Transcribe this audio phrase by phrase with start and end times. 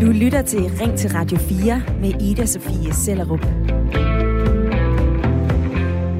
[0.00, 3.40] Du lytter til Ring til Radio 4 med Ida Sofie Sellerup.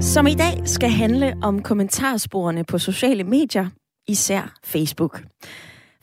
[0.02, 3.66] Som i dag skal handle om kommentarsporene på sociale medier,
[4.08, 5.22] især Facebook.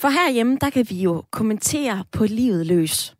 [0.01, 3.15] For herhjemme, der kan vi jo kommentere på livet løs.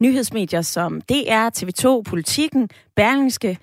[0.00, 3.58] Nyhedsmedier som DR, TV2, Politikken, Berlingske,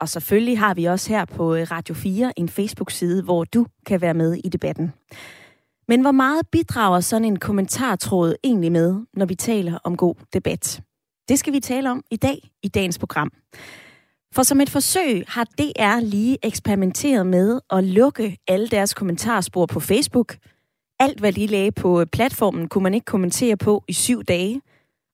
[0.00, 4.00] og selvfølgelig har vi også her på øh, Radio 4 en Facebook-side, hvor du kan
[4.00, 4.92] være med i debatten.
[5.88, 10.82] Men hvor meget bidrager sådan en kommentartråd egentlig med, når vi taler om god debat?
[11.28, 13.32] Det skal vi tale om i dag i dagens program.
[14.34, 19.80] For som et forsøg har DR lige eksperimenteret med at lukke alle deres kommentarspor på
[19.80, 20.36] Facebook.
[21.00, 24.60] Alt, hvad de lagde på øh, platformen, kunne man ikke kommentere på i syv dage.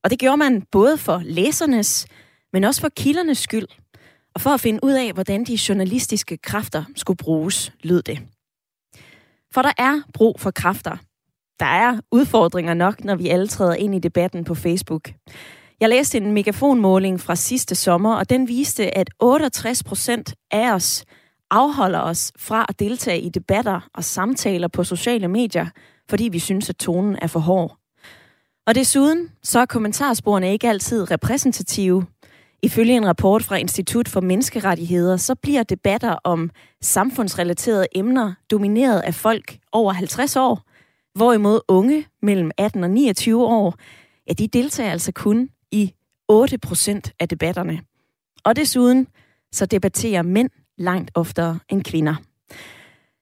[0.05, 2.07] Og det gjorde man både for læsernes,
[2.53, 3.67] men også for kildernes skyld.
[4.35, 8.19] Og for at finde ud af, hvordan de journalistiske kræfter skulle bruges, lød det.
[9.55, 10.97] For der er brug for kræfter.
[11.61, 15.11] Der er udfordringer nok, når vi alle træder ind i debatten på Facebook.
[15.81, 21.05] Jeg læste en megafonmåling fra sidste sommer, og den viste, at 68 procent af os
[21.51, 25.67] afholder os fra at deltage i debatter og samtaler på sociale medier,
[26.11, 27.77] fordi vi synes, at tonen er for hård.
[28.67, 32.07] Og desuden så er kommentarsporene ikke altid repræsentative.
[32.63, 36.51] Ifølge en rapport fra Institut for Menneskerettigheder, så bliver debatter om
[36.83, 40.63] samfundsrelaterede emner domineret af folk over 50 år,
[41.15, 43.75] hvorimod unge mellem 18 og 29 år,
[44.29, 45.95] ja, de deltager altså kun i
[46.29, 47.81] 8 procent af debatterne.
[48.45, 49.07] Og desuden
[49.53, 52.15] så debatterer mænd langt oftere end kvinder.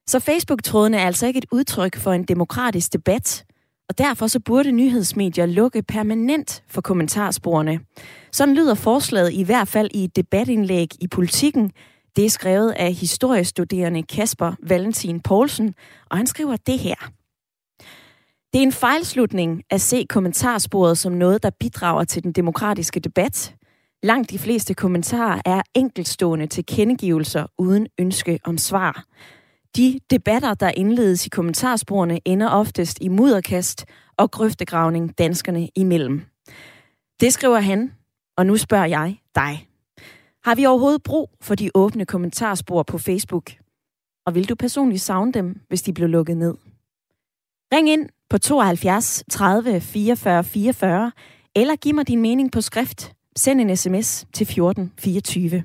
[0.07, 3.45] Så Facebook-trådene er altså ikke et udtryk for en demokratisk debat,
[3.89, 7.81] og derfor så burde nyhedsmedier lukke permanent for kommentarsporene.
[8.33, 11.73] Sådan lyder forslaget i hvert fald i et debatindlæg i politikken.
[12.17, 15.75] Det er skrevet af historiestuderende Kasper Valentin Poulsen,
[16.11, 17.11] og han skriver det her.
[18.53, 23.55] Det er en fejlslutning at se kommentarsporet som noget, der bidrager til den demokratiske debat.
[24.03, 29.05] Langt de fleste kommentarer er enkeltstående tilkendegivelser uden ønske om svar.
[29.77, 33.85] De debatter, der indledes i kommentarsporene, ender oftest i mudderkast
[34.17, 36.23] og grøftegravning danskerne imellem.
[37.21, 37.93] Det skriver han,
[38.37, 39.69] og nu spørger jeg dig.
[40.45, 43.53] Har vi overhovedet brug for de åbne kommentarspor på Facebook?
[44.27, 46.55] Og vil du personligt savne dem, hvis de blev lukket ned?
[47.75, 51.13] Ring ind på 72 30 44 44,
[51.55, 53.13] eller giv mig din mening på skrift.
[53.37, 55.65] Send en sms til 14 24.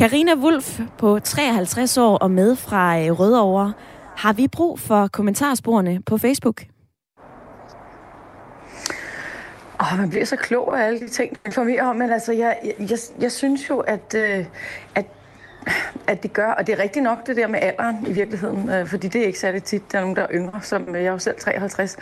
[0.00, 3.72] Karina Wulf på 53 år og med fra øh, Rødovre.
[4.16, 6.62] Har vi brug for kommentarsporene på Facebook?
[9.80, 12.58] Oh, man bliver så klog af alle de ting, man informerer om, men altså, jeg,
[12.78, 14.44] jeg, jeg synes jo, at, øh,
[14.94, 15.06] at
[16.06, 18.86] at det gør, og det er rigtigt nok det der med alderen i virkeligheden, øh,
[18.86, 21.08] fordi det er ikke særlig tit, der er nogen, der er yngre, som øh, jeg
[21.08, 21.96] er jo selv 53,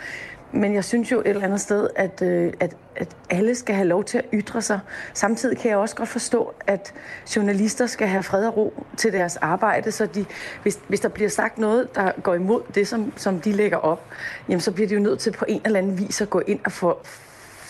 [0.51, 3.87] men jeg synes jo et eller andet sted, at, øh, at, at alle skal have
[3.87, 4.79] lov til at ytre sig.
[5.13, 6.93] Samtidig kan jeg også godt forstå, at
[7.35, 10.25] journalister skal have fred og ro til deres arbejde, så de,
[10.61, 14.05] hvis, hvis der bliver sagt noget, der går imod det, som, som de lægger op,
[14.49, 16.59] jamen så bliver de jo nødt til på en eller anden vis at gå ind
[16.65, 16.97] og få,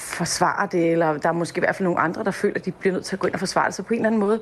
[0.09, 2.71] forsvare det, eller der er måske i hvert fald nogle andre, der føler, at de
[2.71, 3.75] bliver nødt til at gå ind og forsvare det.
[3.75, 4.39] Så på en eller anden måde,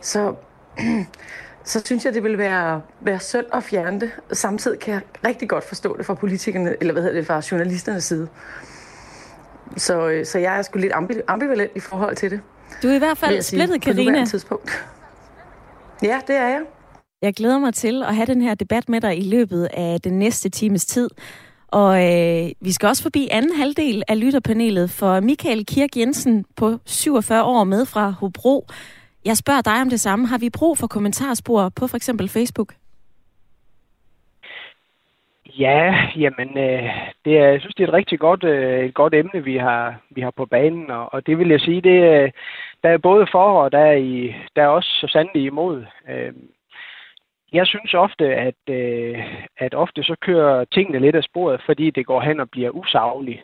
[0.00, 0.34] så
[1.64, 4.10] så synes jeg, det vil være, være synd at fjerne det.
[4.32, 8.04] Samtidig kan jeg rigtig godt forstå det fra politikerne, eller hvad hedder det, fra journalisternes
[8.04, 8.28] side.
[9.76, 10.92] Så, øh, så jeg er sgu lidt
[11.28, 12.40] ambivalent i forhold til det.
[12.82, 14.24] Du er i hvert fald splittet, Karina.
[14.24, 14.84] tidspunkt.
[16.02, 16.60] Ja, det er jeg.
[17.22, 20.18] Jeg glæder mig til at have den her debat med dig i løbet af den
[20.18, 21.10] næste times tid.
[21.68, 26.78] Og øh, vi skal også forbi anden halvdel af lytterpanelet, for Michael Kirk Jensen på
[26.86, 28.66] 47 år med fra Hobro
[29.28, 30.26] jeg spørger dig om det samme.
[30.26, 32.70] Har vi brug for kommentarspor på for eksempel Facebook?
[35.58, 36.84] Ja, jamen, øh,
[37.24, 40.00] det er, jeg synes, det er et rigtig godt, øh, et godt emne, vi har,
[40.10, 42.30] vi har på banen, og, og det vil jeg sige, det, øh,
[42.82, 45.84] der er både for, og der er, i, der er også så sandelig imod.
[46.08, 46.32] Øh,
[47.52, 49.18] jeg synes ofte, at, øh,
[49.56, 53.42] at ofte så kører tingene lidt af sporet, fordi det går hen og bliver usagligt.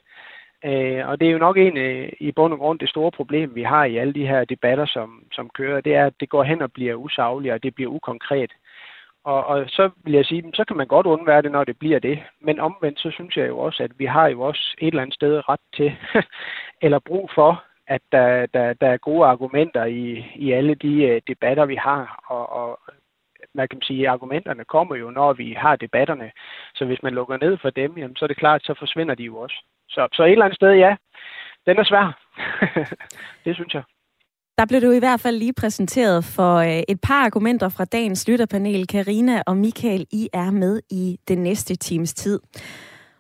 [0.65, 3.55] Øh, og det er jo nok en øh, i bund og grund det store problem,
[3.55, 6.43] vi har i alle de her debatter, som, som kører, det er, at det går
[6.43, 8.51] hen og bliver usagligt, og det bliver ukonkret.
[9.25, 11.99] Og, og så vil jeg sige, så kan man godt undvære det, når det bliver
[11.99, 12.19] det.
[12.41, 15.15] Men omvendt, så synes jeg jo også, at vi har jo også et eller andet
[15.15, 15.97] sted ret til,
[16.85, 21.23] eller brug for, at der, der, der er gode argumenter i, i alle de øh,
[21.29, 22.25] debatter, vi har.
[22.27, 22.79] Og, og
[23.55, 26.31] man kan sige, argumenterne kommer jo, når vi har debatterne.
[26.75, 29.23] Så hvis man lukker ned for dem, jamen, så er det klart, så forsvinder de
[29.23, 29.65] jo også.
[29.89, 30.97] Så, så et eller andet sted, ja,
[31.67, 32.21] den er svær.
[33.45, 33.83] det synes jeg.
[34.59, 38.29] Der blev du i hvert fald lige præsenteret for øh, et par argumenter fra dagens
[38.29, 38.87] lytterpanel.
[38.87, 42.41] Karina og Michael, I er med i den næste times tid.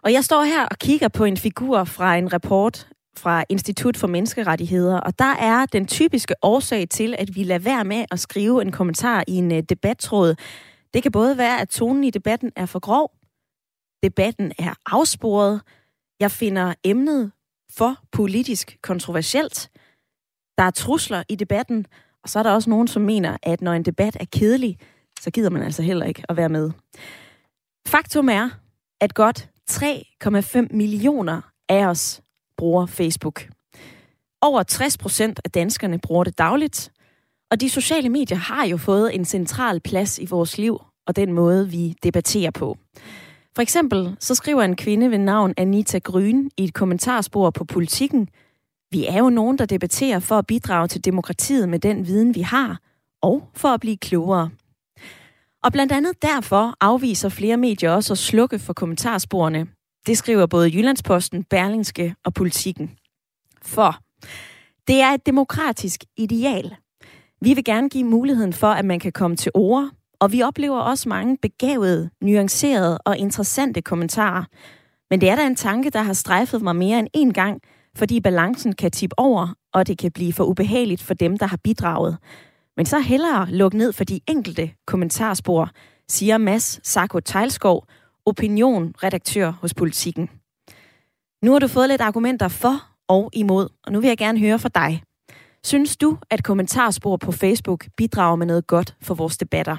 [0.04, 4.06] Og jeg står her og kigger på en figur fra en rapport fra Institut for
[4.06, 8.62] Menneskerettigheder, og der er den typiske årsag til, at vi lader være med at skrive
[8.62, 10.34] en kommentar i en øh, debattråd.
[10.94, 13.12] Det kan både være, at tonen i debatten er for grov,
[14.02, 15.60] debatten er afsporet,
[16.20, 17.32] jeg finder emnet
[17.72, 19.70] for politisk kontroversielt,
[20.58, 21.86] der er trusler i debatten,
[22.22, 24.78] og så er der også nogen, som mener, at når en debat er kedelig,
[25.20, 26.70] så gider man altså heller ikke at være med.
[27.88, 28.50] Faktum er,
[29.00, 32.22] at godt 3,5 millioner af os
[32.56, 33.48] bruger Facebook.
[34.40, 36.92] Over 60 procent af danskerne bruger det dagligt,
[37.50, 41.32] og de sociale medier har jo fået en central plads i vores liv og den
[41.32, 42.78] måde, vi debatterer på.
[43.56, 48.28] For eksempel så skriver en kvinde ved navn Anita Gryn i et kommentarspor på politikken,
[48.90, 52.40] vi er jo nogen, der debatterer for at bidrage til demokratiet med den viden, vi
[52.40, 52.80] har,
[53.22, 54.50] og for at blive klogere.
[55.64, 59.66] Og blandt andet derfor afviser flere medier også at slukke for kommentarsporene.
[60.06, 62.90] Det skriver både Jyllandsposten, Berlingske og Politikken.
[63.62, 63.96] For
[64.88, 66.76] det er et demokratisk ideal.
[67.40, 69.90] Vi vil gerne give muligheden for, at man kan komme til ord,
[70.24, 74.44] og vi oplever også mange begavede, nuancerede og interessante kommentarer.
[75.10, 77.60] Men det er da en tanke, der har strejfet mig mere end en gang,
[77.96, 81.56] fordi balancen kan tippe over, og det kan blive for ubehageligt for dem, der har
[81.56, 82.16] bidraget.
[82.76, 85.70] Men så hellere lukke ned for de enkelte kommentarspor,
[86.08, 87.86] siger Mads Sarko Tejlskov,
[88.26, 90.30] opinionredaktør hos Politiken.
[91.42, 94.58] Nu har du fået lidt argumenter for og imod, og nu vil jeg gerne høre
[94.58, 95.02] fra dig.
[95.64, 99.76] Synes du, at kommentarspor på Facebook bidrager med noget godt for vores debatter?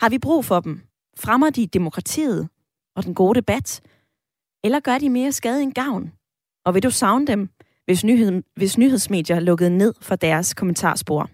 [0.00, 0.80] Har vi brug for dem?
[1.18, 2.48] Fremmer de demokratiet
[2.96, 3.80] og den gode debat?
[4.64, 6.12] Eller gør de mere skade end gavn?
[6.64, 7.48] Og vil du savne dem,
[7.84, 11.30] hvis, nyhed, hvis nyhedsmedier lukkede ned for deres kommentarspor?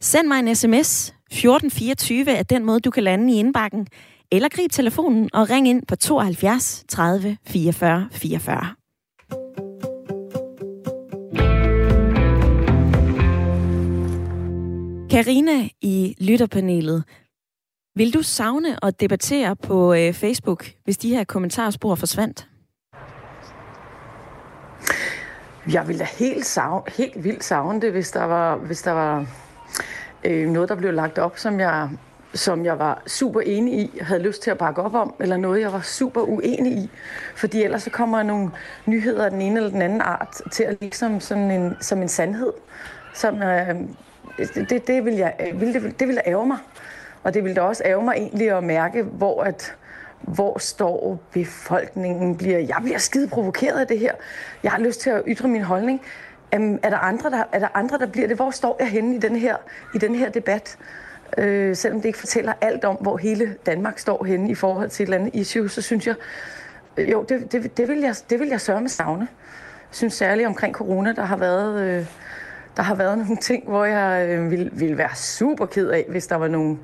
[0.00, 1.08] Send mig en sms.
[1.08, 3.86] 1424 er den måde, du kan lande i indbakken.
[4.32, 8.74] Eller grib telefonen og ring ind på 72 30 44 44.
[15.10, 17.04] Karina i lytterpanelet.
[17.96, 22.48] Vil du savne at debattere på øh, Facebook, hvis de her kommentarspor forsvandt?
[25.72, 29.26] Jeg ville da helt, savne, helt vildt savne det, hvis der var, hvis der var
[30.24, 31.90] øh, noget, der blev lagt op, som jeg,
[32.34, 35.60] som jeg var super enig i, havde lyst til at bakke op om, eller noget,
[35.60, 36.90] jeg var super uenig i.
[37.36, 38.50] Fordi ellers så kommer nogle
[38.86, 42.08] nyheder af den ene eller den anden art til at ligesom sådan en, som en
[42.08, 42.52] sandhed.
[43.14, 43.74] Som, øh,
[44.38, 46.58] det, det, vil jeg, øh, vil, det, det vil ærge mig.
[47.24, 49.76] Og det ville da også ære mig egentlig at mærke, hvor at,
[50.20, 52.36] hvor står befolkningen?
[52.36, 54.12] Bliver, jeg bliver skide provokeret af det her.
[54.62, 56.00] Jeg har lyst til at ytre min holdning.
[56.56, 58.36] Um, er, der andre, der, er der andre, der bliver det?
[58.36, 59.56] Hvor står jeg henne i den her,
[59.94, 60.78] i den her debat?
[61.38, 61.44] Uh,
[61.74, 65.06] selvom det ikke fortæller alt om, hvor hele Danmark står henne i forhold til et
[65.06, 66.14] eller andet issue, så synes jeg,
[66.96, 69.28] øh, jo, det, det, det, vil jeg, det vil jeg sørge med savne.
[69.90, 72.06] Jeg synes særligt omkring corona, der har været, øh,
[72.76, 76.26] der har været nogle ting, hvor jeg øh, ville, ville være super ked af, hvis
[76.26, 76.78] der var nogle,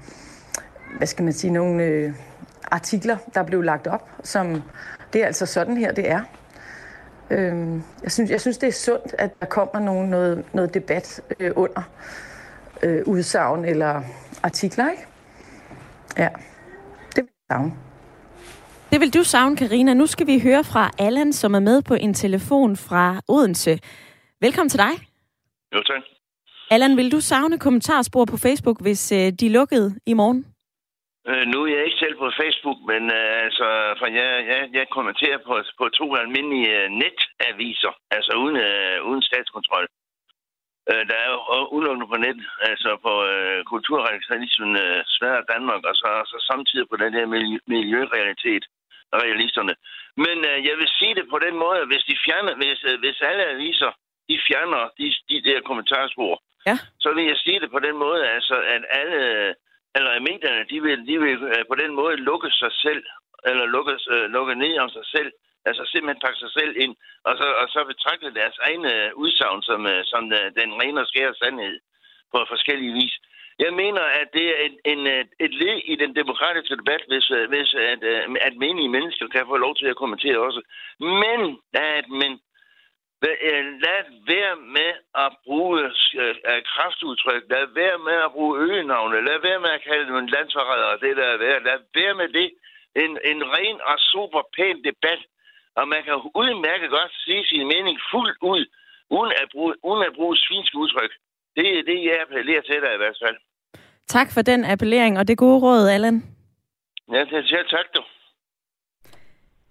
[0.97, 2.13] hvad skal man sige, nogle øh,
[2.71, 4.63] artikler, der blev lagt op, som
[5.13, 6.21] det er altså sådan her, det er.
[7.31, 11.21] Øh, jeg, synes, jeg synes, det er sundt, at der kommer nogen, noget, noget debat
[11.41, 11.83] øh, under
[12.83, 14.03] øh, udsagn eller
[14.43, 15.07] artikler, ikke?
[16.17, 16.29] Ja,
[17.17, 17.73] det vil jeg savne.
[18.91, 19.95] Det vil du savne, Karina.
[19.95, 23.79] Nu skal vi høre fra Allan, som er med på en telefon fra Odense.
[24.41, 24.91] Velkommen til dig.
[25.75, 26.03] Jo, tak.
[26.71, 30.47] Allan, vil du savne kommentarspor på Facebook, hvis øh, de lukkede i morgen?
[31.29, 33.67] Øh, nu er jeg ikke selv på Facebook, men øh, altså,
[33.99, 39.23] for jeg, jeg, jeg kommenterer på, på to almindelige øh, netaviser, altså uden, øh, uden
[39.23, 39.87] statskontrol.
[40.91, 42.39] Øh, der er jo udelukkende på net,
[42.71, 47.27] altså på øh, kulturradikalismen øh, Sverige Danmark, og så, så samtidig på den her
[47.75, 48.65] miljørealitet,
[49.25, 49.75] realisterne.
[50.25, 53.21] Men øh, jeg vil sige det på den måde, hvis de fjerner, hvis, øh, hvis
[53.21, 53.91] alle aviser,
[54.29, 56.35] de fjerner de, de der kommentarspor,
[56.67, 56.77] ja.
[57.05, 59.55] så vil jeg sige det på den måde, altså, at alle
[59.97, 63.03] eller medierne, de vil, de vil øh, på den måde lukke sig selv,
[63.51, 65.31] eller lukke, uh, lukke ned om sig selv,
[65.69, 66.95] altså simpelthen pakke sig selv ind,
[67.29, 69.81] og så, og så betragte deres egne øh, udsagn som,
[70.13, 70.23] som
[70.61, 71.77] den rene og skære sandhed
[72.33, 73.15] på forskellige vis.
[73.65, 75.01] Jeg mener, at det er en, en,
[75.47, 78.03] et led i den demokratiske debat, hvis, hvis at,
[78.47, 80.61] at menige mennesker kan få lov til at kommentere også.
[81.23, 81.41] Men,
[81.75, 82.41] der er et men.
[83.29, 84.01] Øh, lad
[84.33, 84.93] være med
[85.25, 85.79] at bruge
[86.25, 87.43] uh, kraftudtryk.
[87.55, 89.27] Lad være med at bruge øgenavne.
[89.29, 90.97] Lad være med at kalde dem en landsforræder.
[91.05, 91.63] Det der er værd.
[91.69, 92.49] Lad være med det.
[93.03, 95.21] En, en ren og super pæn debat.
[95.79, 98.63] Og man kan udmærket godt sige sin mening fuldt ud,
[99.17, 101.13] uden at bruge, uden at bruge svinske udtryk.
[101.57, 103.37] Det er det, jeg appellerer til dig i hvert fald.
[104.07, 106.17] Tak for den appellering, og det gode råd, Allan.
[107.13, 108.03] Ja, det er tak, du.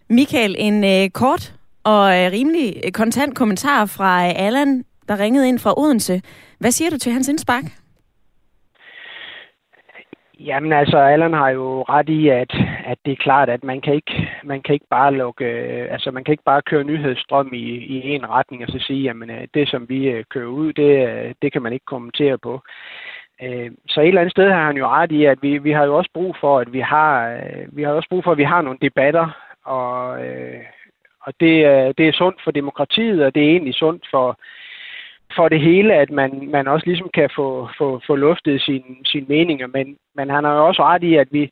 [0.10, 1.59] Michael, en øh, kort
[1.92, 6.22] og øh, rimelig øh, kontant kommentar fra øh, Allan, der ringede ind fra Odense.
[6.60, 7.64] Hvad siger du til hans indspark?
[10.40, 12.54] Jamen altså, Allan har jo ret i, at,
[12.86, 16.12] at det er klart, at man kan ikke, man kan ikke bare lukke, øh, altså
[16.12, 17.66] man kan ikke bare køre nyhedsstrøm i,
[17.96, 20.92] i en retning og så sige, jamen øh, det som vi kører ud, det,
[21.42, 22.62] det kan man ikke kommentere på.
[23.88, 25.98] Så et eller andet sted har han jo ret i, at vi, vi har jo
[25.98, 27.40] også brug for, at vi har,
[27.72, 29.28] vi har også brug for, at vi har nogle debatter,
[29.66, 30.20] og,
[31.26, 31.54] og det,
[31.98, 34.40] det er sundt for demokratiet, og det er egentlig sundt for,
[35.36, 39.26] for det hele, at man, man også ligesom kan få, få, få luftet sine sin
[39.28, 39.68] meninger.
[39.68, 41.52] Men, men han har jo også ret i, at vi,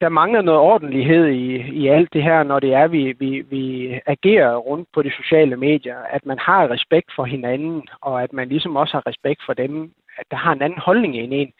[0.00, 3.92] der mangler noget ordentlighed i, i alt det her, når det er, vi, vi, vi
[4.06, 5.98] agerer rundt på de sociale medier.
[6.10, 9.92] At man har respekt for hinanden, og at man ligesom også har respekt for dem,
[10.18, 11.52] at der har en anden holdning end en.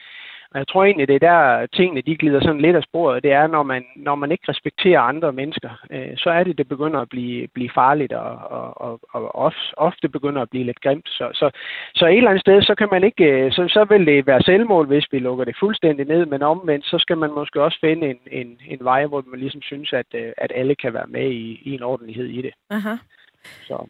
[0.52, 3.22] Og jeg tror egentlig, det er der tingene de glider sådan lidt af sporet.
[3.22, 6.68] Det er, når man, når man ikke respekterer andre mennesker, øh, så er det, det
[6.68, 11.08] begynder at blive, blive farligt, og, og, og, og ofte, begynder at blive lidt grimt.
[11.08, 11.50] Så, så,
[11.94, 14.42] så et eller andet sted, så kan man ikke, øh, så, så vil det være
[14.42, 18.10] selvmål, hvis vi lukker det fuldstændig ned, men omvendt, så skal man måske også finde
[18.10, 21.30] en, en, en vej, hvor man ligesom synes, at, øh, at alle kan være med
[21.30, 22.52] i, i en ordentlighed i det.
[22.70, 22.94] Aha.
[23.66, 23.86] Så.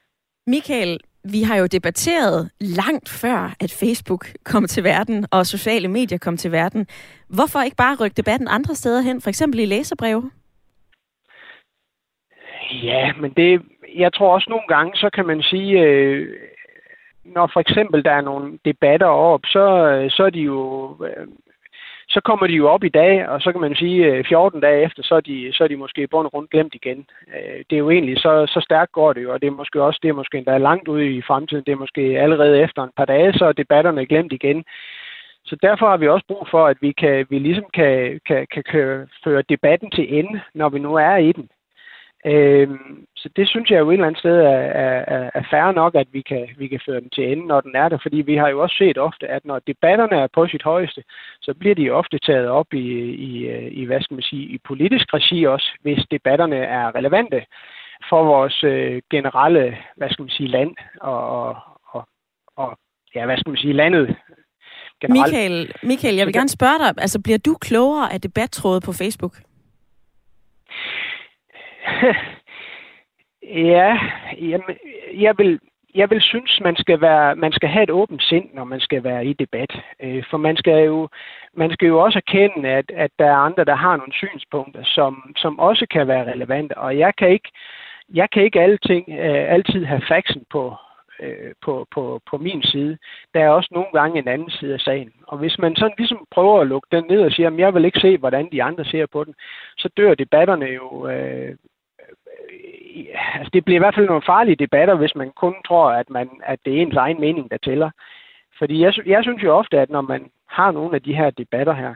[0.47, 6.19] Michael, vi har jo debatteret langt før, at Facebook kom til verden, og sociale medier
[6.19, 6.87] kom til verden.
[7.29, 10.31] Hvorfor ikke bare rykke debatten andre steder hen, for eksempel i læserbreve?
[12.83, 13.63] Ja, men det,
[13.97, 16.37] jeg tror også nogle gange, så kan man sige, øh,
[17.25, 21.27] når for eksempel der er nogle debatter op, så, øh, så er de jo øh,
[22.11, 24.83] så kommer de jo op i dag, og så kan man sige, øh, 14 dage
[24.85, 27.07] efter, så er de, så er de måske i bund og grund glemt igen.
[27.35, 29.83] Øh, det er jo egentlig, så, så stærkt går det jo, og det er måske
[29.83, 32.97] også, det er måske endda langt ude i fremtiden, det er måske allerede efter en
[32.97, 34.65] par dage, så er debatterne glemt igen.
[35.45, 38.63] Så derfor har vi også brug for, at vi, kan, vi ligesom kan, kan, kan
[38.63, 41.49] køre, føre debatten til ende, når vi nu er i den.
[42.27, 45.95] Øhm, så det synes jeg jo et eller andet sted er, er, er færre nok,
[45.95, 47.99] at vi kan, vi kan føre den til ende, når den er der.
[48.03, 51.03] Fordi vi har jo også set ofte, at når debatterne er på sit højeste,
[51.43, 52.89] så bliver de ofte taget op i,
[53.29, 57.45] i, i hvad skal man sige, i politisk regi også, hvis debatterne er relevante
[58.09, 61.57] for vores øh, generelle, hvad skal man sige, land og,
[61.93, 62.09] og,
[62.57, 62.79] og
[63.15, 64.17] ja, hvad skal man sige, landet
[65.01, 65.33] generelt.
[65.33, 69.33] Michael, Michael, jeg vil gerne spørge dig, altså bliver du klogere af debattrådet på Facebook?
[73.73, 73.99] ja,
[74.41, 74.77] jamen,
[75.15, 75.61] jeg vil,
[75.95, 79.05] jeg vil synes, man skal, være, man skal have et åbent sind, når man skal
[79.05, 79.73] være i debat.
[80.03, 81.09] Øh, for man skal jo,
[81.55, 85.35] man skal jo også erkende, at, at der er andre, der har nogle synspunkter, som,
[85.37, 86.79] som også kan være relevante.
[86.79, 87.51] Og jeg kan ikke,
[88.15, 90.75] jeg kan ikke alting, øh, altid have faxen på,
[91.21, 92.99] øh, på, på, på min side.
[93.35, 95.13] Der er også nogle gange en anden side af sagen.
[95.27, 97.85] Og hvis man sådan ligesom prøver at lukke den ned og siger, at jeg vil
[97.85, 99.35] ikke se, hvordan de andre ser på den,
[99.79, 101.57] så dør debatterne jo øh,
[103.35, 106.31] altså det bliver i hvert fald nogle farlige debatter, hvis man kun tror, at, man,
[106.43, 107.91] at det er ens egen mening, der tæller.
[108.59, 111.73] Fordi jeg, jeg synes jo ofte, at når man har nogle af de her debatter
[111.73, 111.95] her,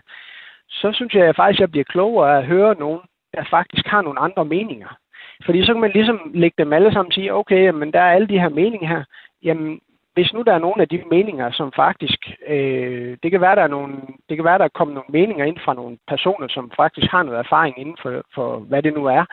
[0.68, 3.00] så synes jeg faktisk, at jeg bliver klogere at høre nogen,
[3.34, 4.96] der faktisk har nogle andre meninger.
[5.44, 8.12] Fordi så kan man ligesom lægge dem alle sammen og sige, okay, men der er
[8.12, 9.04] alle de her meninger her.
[9.42, 9.80] Jamen,
[10.14, 13.62] hvis nu der er nogle af de meninger, som faktisk, øh, det kan være, der
[13.62, 13.94] er nogle,
[14.28, 17.22] det kan være, der er kommet nogle meninger ind fra nogle personer, som faktisk har
[17.22, 19.24] noget erfaring inden for, for hvad det nu er,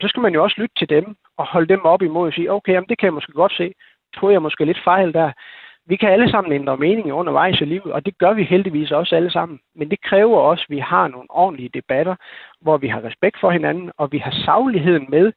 [0.00, 2.52] så skal man jo også lytte til dem og holde dem op imod og sige,
[2.52, 3.74] okay, jamen, det kan jeg måske godt se.
[4.16, 5.32] Tror jeg måske lidt fejl der.
[5.86, 9.16] Vi kan alle sammen ændre meninger undervejs i livet, og det gør vi heldigvis også
[9.16, 9.60] alle sammen.
[9.74, 12.14] Men det kræver også, at vi har nogle ordentlige debatter,
[12.60, 15.32] hvor vi har respekt for hinanden, og vi har sagligheden med,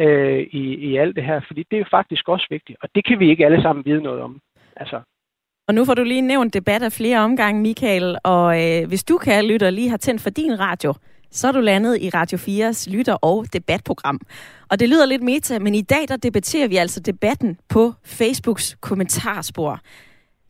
[0.00, 3.04] øh, i, i alt det her, fordi det er jo faktisk også vigtigt, og det
[3.06, 4.40] kan vi ikke alle sammen vide noget om.
[4.76, 5.00] Altså.
[5.68, 9.18] Og nu får du lige nævnt debat af flere omgange, Michael, og øh, hvis du,
[9.18, 10.94] kan lytte lige har tændt for din radio,
[11.30, 14.20] så er du landet i Radio 4's lytter- og debatprogram.
[14.70, 18.76] Og det lyder lidt meta, men i dag der debatterer vi altså debatten på Facebooks
[18.80, 19.80] kommentarspor.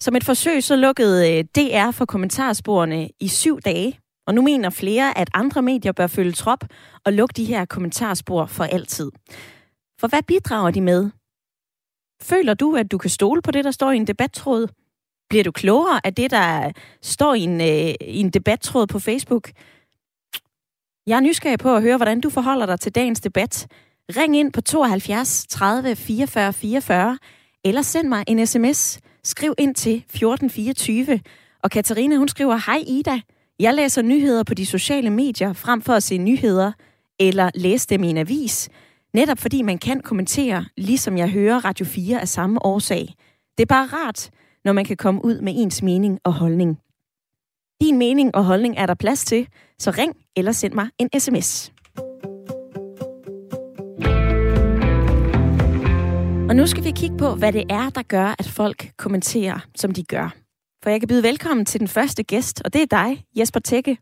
[0.01, 4.00] Som et forsøg så lukkede øh, DR for kommentarsporene i syv dage,
[4.31, 6.65] og nu mener flere, at andre medier bør følge trop
[7.05, 9.11] og lukke de her kommentarspor for altid.
[10.01, 11.11] For hvad bidrager de med?
[12.23, 14.69] Føler du, at du kan stole på det, der står i en debattråd?
[15.29, 16.73] Bliver du klogere af det, der
[17.03, 19.51] står i en, øh, i en debattråd på Facebook?
[21.07, 23.67] Jeg er nysgerrig på at høre, hvordan du forholder dig til dagens debat.
[24.17, 27.19] Ring ind på 72 30 44 44,
[27.65, 29.01] eller send mig en sms.
[29.25, 31.21] Skriv ind til 1424.
[31.63, 33.21] Og Katarina, hun skriver, Hej Ida,
[33.61, 36.73] jeg læser nyheder på de sociale medier frem for at se nyheder
[37.19, 38.69] eller læse dem i en avis,
[39.15, 43.15] netop fordi man kan kommentere, ligesom jeg hører Radio 4 af samme årsag.
[43.59, 44.31] Det er bare rart,
[44.65, 46.79] når man kan komme ud med ens mening og holdning.
[47.81, 49.49] Din mening og holdning er der plads til,
[49.79, 51.73] så ring eller send mig en sms.
[56.49, 59.93] Og nu skal vi kigge på, hvad det er, der gør, at folk kommenterer, som
[59.93, 60.41] de gør.
[60.83, 63.99] For jeg kan byde velkommen til den første gæst, og det er dig, Jesper Tække.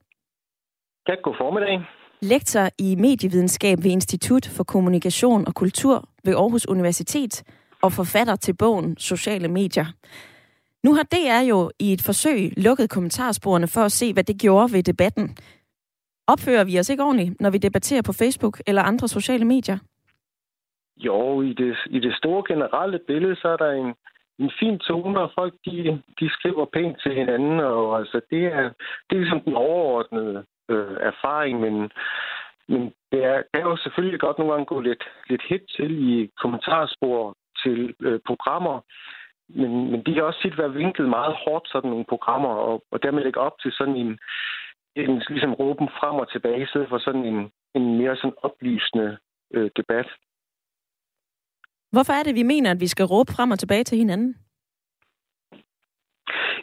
[1.06, 1.80] Tak, god formiddag.
[2.22, 7.34] Lektor i medievidenskab ved Institut for Kommunikation og Kultur ved Aarhus Universitet
[7.82, 9.86] og forfatter til bogen Sociale Medier.
[10.84, 14.72] Nu har DR jo i et forsøg lukket kommentarsporene for at se, hvad det gjorde
[14.72, 15.36] ved debatten.
[16.26, 19.78] Opfører vi os ikke ordentligt, når vi debatterer på Facebook eller andre sociale medier?
[20.96, 23.94] Jo, i det, i det store generelle billede, så er der en,
[24.38, 28.62] en fin tone, og folk de, de skriver pænt til hinanden, og altså, det, er,
[29.06, 31.90] det er ligesom den overordnede øh, erfaring, men,
[32.68, 36.30] men det er, kan jo selvfølgelig godt nogle gange gå lidt, lidt hit til i
[36.42, 38.80] kommentarspor til øh, programmer,
[39.48, 43.02] men, men de kan også tit være vinklet meget hårdt, sådan nogle programmer, og, og
[43.02, 44.18] dermed lægge op til sådan en,
[44.96, 49.18] en ligesom råben frem og tilbage, i stedet for sådan en, en mere sådan oplysende
[49.54, 50.06] øh, debat.
[51.92, 54.36] Hvorfor er det, vi mener, at vi skal råbe frem og tilbage til hinanden?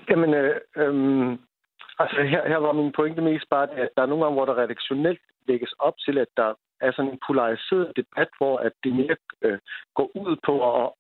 [0.09, 1.37] Jamen, øh, øh,
[1.99, 4.61] altså her, her var min pointe mest bare, at der er nogle gange, hvor der
[4.63, 9.15] redaktionelt lægges op til, at der er sådan en polariseret debat, hvor at det mere
[9.41, 9.59] øh,
[9.95, 10.53] går ud på
[10.83, 10.91] at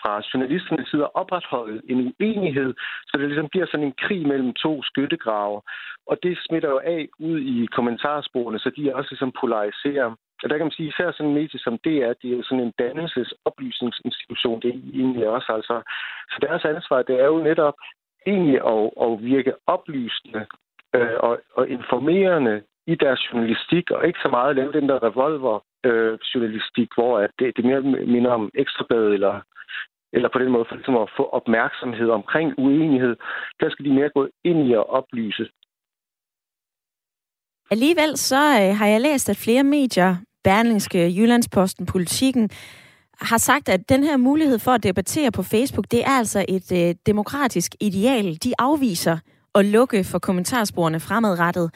[0.00, 2.74] fra journalisternes side at opretholde en uenighed,
[3.06, 5.62] så det ligesom bliver sådan en krig mellem to skyttegrave.
[6.06, 10.14] Og det smitter jo af ud i kommentarsporene, så de også ligesom polariserer.
[10.42, 12.42] Og der kan man sige, især sådan en medie som det er, det er jo
[12.42, 15.82] sådan en dannelsesoplysningsinstitution, det er egentlig også altså.
[16.30, 17.74] Så deres ansvar, det er jo netop
[18.26, 20.46] egentlig at, at virke oplysende
[20.94, 25.64] øh, og, og informerende i deres journalistik, og ikke så meget lave den der revolver
[25.84, 27.80] øh, journalistik, hvor at det, det mere
[28.14, 29.40] minder om ekstrabladet eller
[30.12, 33.16] eller på den måde for ligesom at få opmærksomhed omkring uenighed,
[33.60, 35.48] der skal de mere gå ind i at oplyse.
[37.70, 40.16] Alligevel så øh, har jeg læst, at flere medier,
[40.48, 42.50] Berlingske, Jyllandsposten, Politikken,
[43.30, 46.68] har sagt, at den her mulighed for at debattere på Facebook, det er altså et
[46.80, 48.26] øh, demokratisk ideal.
[48.44, 49.16] De afviser
[49.54, 51.68] at lukke for kommentarsporene fremadrettet.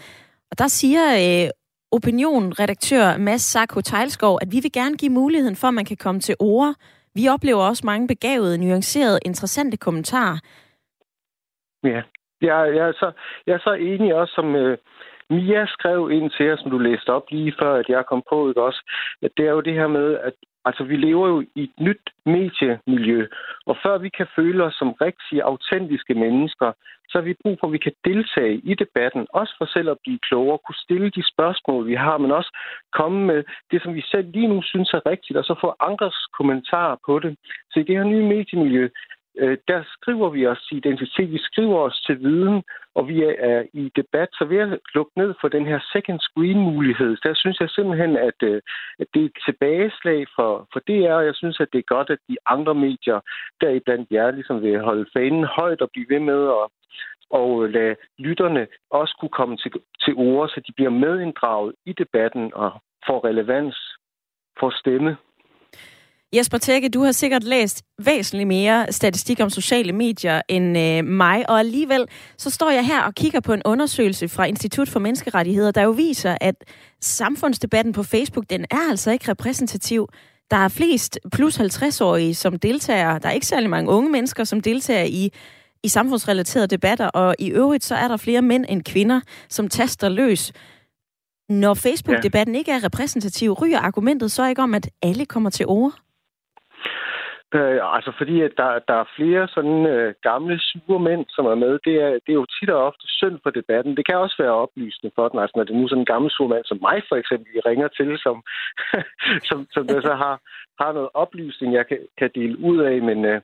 [0.51, 1.51] Og der siger øh,
[1.97, 6.21] opinionredaktør Mads Sarko Tejlskov, at vi vil gerne give muligheden for, at man kan komme
[6.21, 6.75] til ord
[7.15, 10.39] vi oplever også mange begavede, nuancerede, interessante kommentarer.
[11.85, 12.03] Ja,
[12.41, 13.13] jeg, jeg, er, så,
[13.47, 14.79] jeg er så enig også, som øh,
[15.31, 18.49] Mia skrev ind til os, som du læste op lige før, at jeg kom på,
[18.49, 18.83] ikke også,
[19.23, 20.33] at det er jo det her med, at
[20.65, 23.27] Altså, vi lever jo i et nyt mediemiljø,
[23.67, 26.73] og før vi kan føle os som rigtige, autentiske mennesker,
[27.09, 29.99] så har vi brug for, at vi kan deltage i debatten, også for selv at
[30.03, 32.59] blive klogere, kunne stille de spørgsmål, vi har, men også
[32.93, 36.19] komme med det, som vi selv lige nu synes er rigtigt, og så få andres
[36.39, 37.37] kommentarer på det.
[37.71, 38.89] Så i det her nye mediemiljø,
[39.39, 42.63] øh, der skriver vi os til identitet, vi skriver os til viden,
[42.95, 44.29] og vi er i debat.
[44.33, 48.39] Så ved at lukke ned for den her second screen-mulighed, der synes jeg simpelthen, at,
[48.43, 48.63] øh,
[48.99, 52.11] at det er et tilbageslag for, for DR, og jeg synes, at det er godt,
[52.11, 53.21] at de andre medier,
[53.61, 56.67] deriblandt jer, ligesom vil holde fanen højt og blive ved med at
[57.41, 59.73] og øh, lade lytterne også kunne komme til,
[60.05, 62.71] til ord, så de bliver medinddraget i debatten og
[63.07, 63.77] får relevans,
[64.59, 65.17] for stemme.
[66.37, 71.51] Jesper Tække, du har sikkert læst væsentligt mere statistik om sociale medier end øh, mig,
[71.51, 72.07] og alligevel
[72.39, 75.91] så står jeg her og kigger på en undersøgelse fra Institut for Menneskerettigheder, der jo
[75.91, 76.55] viser, at
[77.01, 80.09] samfundsdebatten på Facebook, den er altså ikke repræsentativ.
[80.51, 83.19] Der er flest plus 50-årige som deltager.
[83.19, 85.31] Der er ikke særlig mange unge mennesker, som deltager i
[85.85, 90.09] i samfundsrelaterede debatter, og i øvrigt så er der flere mænd end kvinder, som taster
[90.09, 90.53] løs.
[91.49, 96.02] Når Facebook-debatten ikke er repræsentativ, ryger argumentet så ikke om, at alle kommer til ord?
[97.55, 101.55] Øh, altså fordi, at der, der er flere sådan øh, gamle sure mænd, som er
[101.55, 101.79] med.
[101.87, 103.97] Det er, det er jo tit og ofte synd for debatten.
[103.97, 106.31] Det kan også være oplysende for den, altså når det er nu sådan en gammel
[106.31, 108.37] sur mand som mig for eksempel, I ringer til, som,
[109.49, 110.41] som, som der så har,
[110.81, 113.03] har noget oplysning, jeg kan, kan dele ud af.
[113.03, 113.41] Men, øh,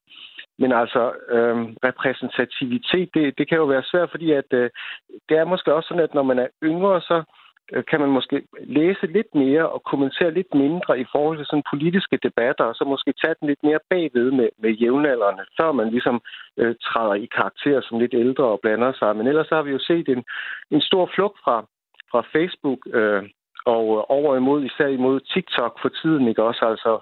[0.58, 1.02] men altså,
[1.34, 1.56] øh,
[1.88, 4.70] repræsentativitet, det, det kan jo være svært, fordi at øh,
[5.28, 7.37] det er måske også sådan, at når man er yngre, så Øh,
[7.72, 8.42] Øh, kan man måske
[8.78, 12.84] læse lidt mere og kommentere lidt mindre i forhold til sådan politiske debatter, og så
[12.84, 16.20] måske tage den lidt mere bagved med, med jævnaldrende, før man ligesom
[16.56, 19.16] øh, træder i karakter som lidt ældre og blander sig.
[19.16, 20.24] Men ellers så har vi jo set en,
[20.70, 21.66] en stor flugt fra,
[22.10, 23.22] fra Facebook øh,
[23.74, 26.64] og øh, over imod, især imod TikTok for tiden, ikke også?
[26.64, 26.92] Altså,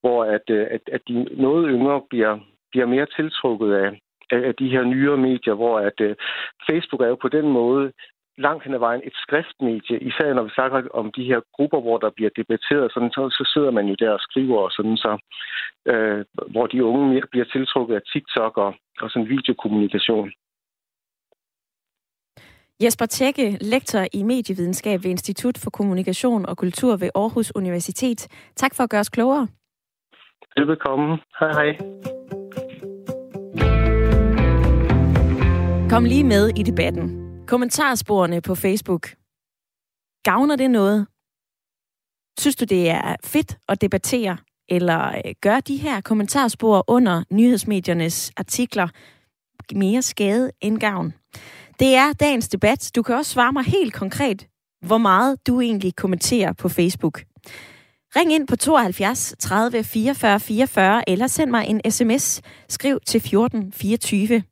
[0.00, 2.38] hvor at, øh, at, at de noget yngre bliver,
[2.70, 3.88] bliver mere tiltrukket af,
[4.30, 6.14] af de her nyere medier, hvor at uh,
[6.70, 7.92] Facebook er jo på den måde
[8.38, 11.98] langt hen ad vejen et skriftmedie, især når vi snakker om de her grupper, hvor
[11.98, 15.12] der bliver debatteret, sådan, så, så sidder man jo der og skriver, og sådan, så,
[15.90, 20.32] øh, hvor de unge mere bliver tiltrukket af TikTok og, og sådan videokommunikation.
[22.82, 28.28] Jesper Tække, lektor i medievidenskab ved Institut for Kommunikation og Kultur ved Aarhus Universitet.
[28.56, 29.48] Tak for at gøre os klogere.
[30.56, 31.18] Velbekomme.
[31.40, 31.78] Hej hej.
[35.90, 37.25] Kom lige med i debatten.
[37.46, 39.08] Kommentarsporene på Facebook.
[40.24, 41.06] Gavner det noget?
[42.38, 44.36] Synes du, det er fedt at debattere?
[44.68, 48.88] Eller øh, gør de her kommentarspor under nyhedsmediernes artikler
[49.74, 51.14] mere skade end gavn?
[51.80, 52.90] Det er dagens debat.
[52.96, 54.46] Du kan også svare mig helt konkret,
[54.86, 57.22] hvor meget du egentlig kommenterer på Facebook.
[58.16, 62.42] Ring ind på 72 30 44 44, eller send mig en sms.
[62.68, 64.42] Skriv til 14 24.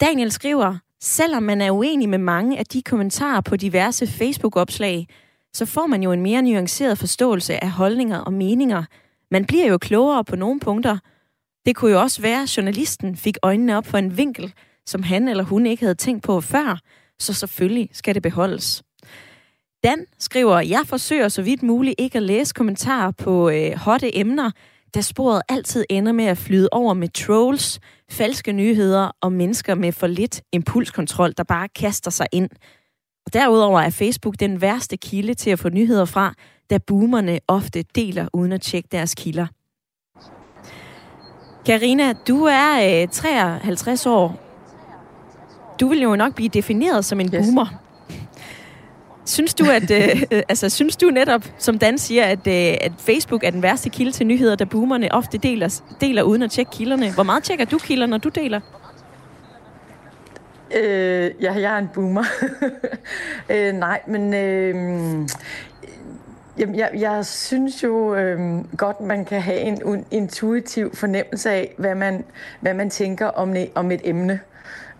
[0.00, 5.06] Daniel skriver, selvom man er uenig med mange af de kommentarer på diverse Facebook-opslag,
[5.52, 8.84] så får man jo en mere nuanceret forståelse af holdninger og meninger.
[9.30, 10.98] Man bliver jo klogere på nogle punkter.
[11.66, 14.52] Det kunne jo også være, at journalisten fik øjnene op for en vinkel,
[14.86, 16.80] som han eller hun ikke havde tænkt på før,
[17.18, 18.82] så selvfølgelig skal det beholdes.
[19.84, 24.50] Dan skriver, jeg forsøger så vidt muligt ikke at læse kommentarer på øh, hotte emner,
[24.94, 29.92] da sporet altid ender med at flyde over med trolls, falske nyheder og mennesker med
[29.92, 32.50] for lidt impulskontrol, der bare kaster sig ind.
[33.26, 36.34] Og derudover er Facebook den værste kilde til at få nyheder fra,
[36.70, 39.46] da boomerne ofte deler uden at tjekke deres kilder.
[41.66, 44.40] Karina, du er øh, 53 år.
[45.80, 47.46] Du vil jo nok blive defineret som en yes.
[47.46, 47.81] boomer.
[49.24, 53.44] Synes du, at, øh, altså, synes du netop, som Dan siger, at, øh, at Facebook
[53.44, 57.12] er den værste kilde til nyheder, da boomerne ofte deler, deler uden at tjekke kilderne?
[57.12, 58.60] Hvor meget tjekker du kilder, når du deler?
[60.76, 62.24] Øh, ja, jeg er en boomer.
[63.50, 64.74] øh, nej, men øh,
[66.58, 68.40] jamen, jeg, jeg synes jo øh,
[68.76, 72.24] godt, man kan have en intuitiv fornemmelse af, hvad man,
[72.60, 74.40] hvad man tænker om, om et emne.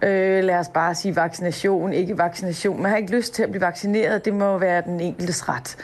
[0.03, 2.83] Øh, lad os bare sige vaccination, ikke vaccination.
[2.83, 4.25] Man har ikke lyst til at blive vaccineret.
[4.25, 5.77] Det må være den enkeltes ret.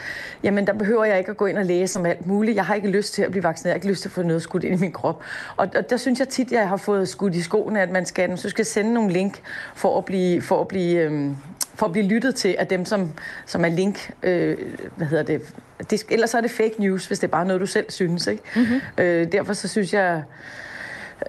[0.43, 2.55] Jamen, der behøver jeg ikke at gå ind og læse om alt muligt.
[2.55, 3.65] Jeg har ikke lyst til at blive vaccineret.
[3.65, 5.23] Jeg har ikke lyst til at få noget skudt ind i min krop.
[5.57, 8.37] Og, og der synes jeg tit, jeg har fået skudt i skoene, at man skal,
[8.37, 9.39] så skal sende nogle link
[9.75, 11.35] for at blive, for at blive, øhm,
[11.75, 13.11] for at blive lyttet til af dem, som,
[13.45, 14.57] som er link, øh,
[14.95, 15.41] hvad hedder det,
[15.89, 18.27] det, ellers er det fake news, hvis det er bare noget, du selv synes.
[18.27, 18.43] Ikke?
[18.55, 18.81] Mm-hmm.
[18.97, 20.23] Øh, derfor så synes jeg,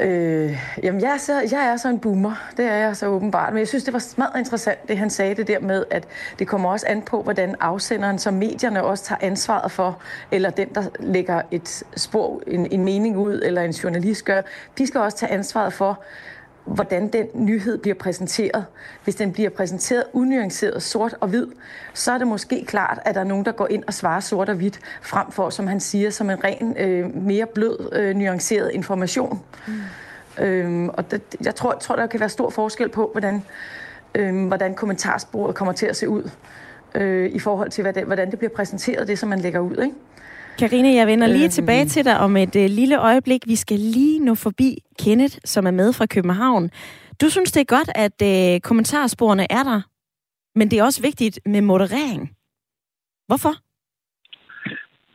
[0.01, 2.51] Øh, jamen, jeg er, så, jeg er så en boomer.
[2.57, 3.53] Det er jeg så åbenbart.
[3.53, 6.47] Men jeg synes, det var meget interessant, det han sagde det der med, at det
[6.47, 9.99] kommer også an på, hvordan afsenderen, som medierne også tager ansvaret for,
[10.31, 14.43] eller den, der lægger et spor, en, en mening ud, eller en journalist gør,
[14.79, 16.03] de skal også tage ansvaret for,
[16.75, 18.65] hvordan den nyhed bliver præsenteret.
[19.05, 21.47] Hvis den bliver præsenteret unuanceret sort og hvid,
[21.95, 24.49] så er det måske klart, at der er nogen, der går ind og svarer sort
[24.49, 28.71] og hvidt, frem for, som han siger, som en ren, øh, mere blød, øh, nuanceret
[28.75, 29.41] information.
[29.67, 30.45] Mm.
[30.45, 33.45] Øhm, og det, jeg tror, tror, der kan være stor forskel på, hvordan,
[34.15, 36.31] øh, hvordan kommentarsporet kommer til at se ud,
[36.95, 39.77] øh, i forhold til, hvad det, hvordan det bliver præsenteret, det som man lægger ud.
[39.77, 39.95] Ikke?
[40.61, 41.59] Karina, jeg vender lige øhm.
[41.59, 43.43] tilbage til dig om et uh, lille øjeblik.
[43.47, 44.71] Vi skal lige nå forbi
[45.03, 46.71] Kenneth, som er med fra København.
[47.21, 49.81] Du synes, det er godt, at uh, kommentarsporene er der,
[50.59, 52.23] men det er også vigtigt med moderering.
[53.29, 53.55] Hvorfor?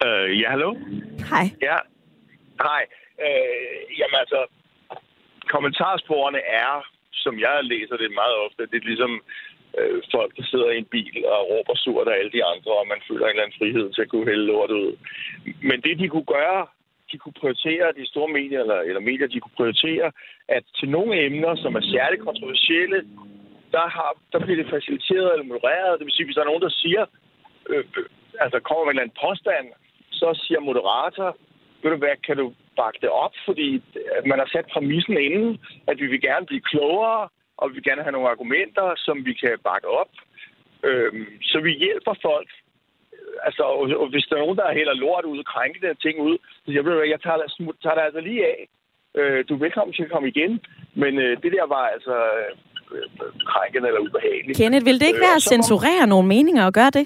[0.05, 0.69] Uh, ja, hallo?
[1.31, 1.45] Hej.
[1.69, 1.77] Ja,
[2.67, 2.83] hej.
[3.25, 4.39] Uh, jamen altså,
[5.53, 6.73] kommentarsporene er,
[7.11, 9.11] som jeg læser det meget ofte, det er ligesom
[9.77, 12.87] øh, folk, der sidder i en bil og råber surt af alle de andre, og
[12.87, 14.91] man føler en eller anden frihed til at kunne hælde lort ud.
[15.69, 16.61] Men det, de kunne gøre,
[17.11, 20.11] de kunne prioritere, de store medier, eller, eller medier, de kunne prioritere,
[20.47, 22.99] at til nogle emner, som er særligt kontroversielle,
[23.75, 25.99] der, har, der bliver det faciliteret eller modereret.
[25.99, 27.03] Det vil sige, hvis der er nogen, der siger,
[27.69, 28.05] øh, øh,
[28.43, 29.67] altså kommer med en eller anden påstand,
[30.11, 31.29] så siger moderator,
[31.81, 32.47] ved du hvad, kan du
[32.79, 35.51] bakke det op, fordi øh, man har sat præmissen inden,
[35.87, 39.33] at vi vil gerne blive klogere, og vi vil gerne have nogle argumenter, som vi
[39.33, 40.11] kan bakke op.
[40.83, 42.49] Øhm, så vi hjælper folk.
[43.47, 46.37] Altså, og, og hvis der er nogen, der hælder lort ud, krænker den ting ud,
[46.65, 47.37] så jeg, ved, jeg tager,
[47.83, 48.59] tager det altså lige af.
[49.19, 50.51] Øh, du er velkommen til at komme igen.
[50.93, 52.15] Men øh, det der var altså
[52.93, 53.01] øh,
[53.51, 54.57] krænkende eller ubehageligt.
[54.57, 57.05] Kenneth, vil det ikke være øh, at censurere nogle meninger og gøre det?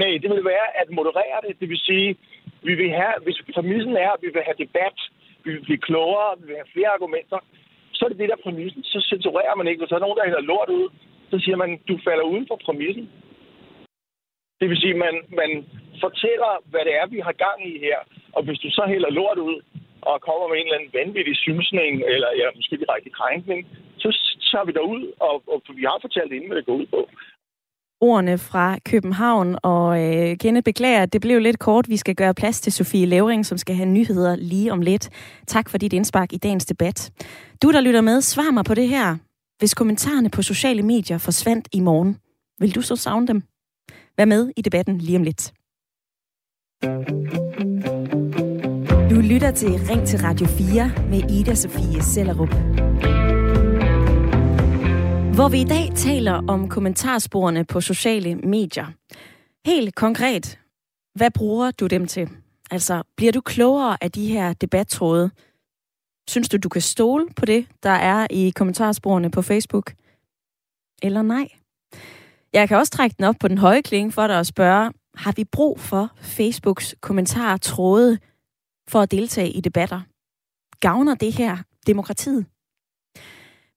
[0.00, 1.60] Nej, det vil være at moderere det.
[1.60, 2.16] Det vil sige,
[2.62, 4.98] vi vil have, hvis præmissen er, at vi vil have debat,
[5.44, 7.38] vi vil blive klogere, vi vil have flere argumenter,
[7.94, 8.82] så er det det der præmissen.
[8.92, 9.80] Så censurerer man ikke.
[9.80, 10.86] Hvis der er nogen, der hælder lort ud,
[11.30, 13.10] så siger man, du falder uden for præmissen.
[14.60, 15.50] Det vil sige, man, man
[16.04, 17.98] fortæller, hvad det er, vi har gang i her.
[18.36, 19.56] Og hvis du så hælder lort ud,
[20.08, 23.60] og kommer med en eller anden vanvittig synsning, eller ja, måske direkte krænkning,
[24.02, 24.08] så
[24.50, 27.00] tager vi derud, og, og vi har fortalt inden, hvad det går ud på
[28.04, 31.88] ordene fra København, og øh, Kenneth beklager, at det blev lidt kort.
[31.88, 35.10] Vi skal gøre plads til Sofie Levering, som skal have nyheder lige om lidt.
[35.46, 37.10] Tak for dit indspark i dagens debat.
[37.62, 39.16] Du, der lytter med, svar mig på det her.
[39.58, 42.16] Hvis kommentarerne på sociale medier forsvandt i morgen,
[42.60, 43.42] vil du så savne dem?
[44.16, 45.52] Vær med i debatten lige om lidt.
[49.10, 52.93] Du lytter til Ring til Radio 4 med Ida Sofie Sellerup.
[55.34, 58.86] Hvor vi i dag taler om kommentarsporene på sociale medier.
[59.66, 60.60] Helt konkret,
[61.14, 62.30] hvad bruger du dem til?
[62.70, 65.30] Altså, bliver du klogere af de her debattråde?
[66.30, 69.92] Synes du, du kan stole på det, der er i kommentarsporene på Facebook?
[71.02, 71.48] Eller nej?
[72.52, 75.32] Jeg kan også trække den op på den høje klinge for dig og spørge, har
[75.36, 78.18] vi brug for Facebooks kommentartråde
[78.88, 80.00] for at deltage i debatter?
[80.80, 82.46] Gavner det her demokratiet?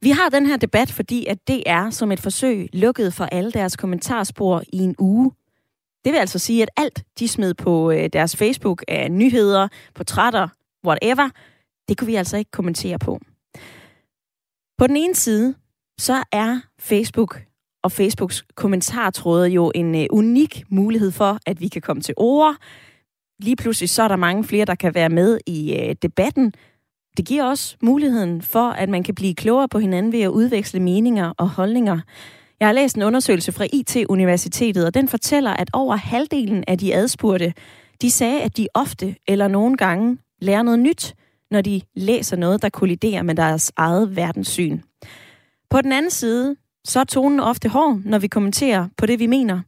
[0.01, 3.51] Vi har den her debat, fordi at det er som et forsøg lukket for alle
[3.51, 5.31] deres kommentarspor i en uge.
[6.05, 10.47] Det vil altså sige, at alt de smed på øh, deres Facebook af nyheder, portrætter,
[10.87, 11.29] whatever,
[11.87, 13.19] det kunne vi altså ikke kommentere på.
[14.77, 15.55] På den ene side,
[15.99, 17.41] så er Facebook
[17.83, 22.55] og Facebooks kommentartråde jo en øh, unik mulighed for, at vi kan komme til ord.
[23.39, 26.53] Lige pludselig så er der mange flere, der kan være med i øh, debatten.
[27.17, 30.79] Det giver også muligheden for, at man kan blive klogere på hinanden ved at udveksle
[30.79, 31.99] meninger og holdninger.
[32.59, 36.95] Jeg har læst en undersøgelse fra IT-universitetet, og den fortæller, at over halvdelen af de
[36.95, 37.53] adspurgte,
[38.01, 41.13] de sagde, at de ofte eller nogle gange lærer noget nyt,
[41.51, 44.79] når de læser noget, der kolliderer med deres eget verdenssyn.
[45.69, 49.27] På den anden side, så er tonen ofte hård, når vi kommenterer på det, vi
[49.27, 49.61] mener.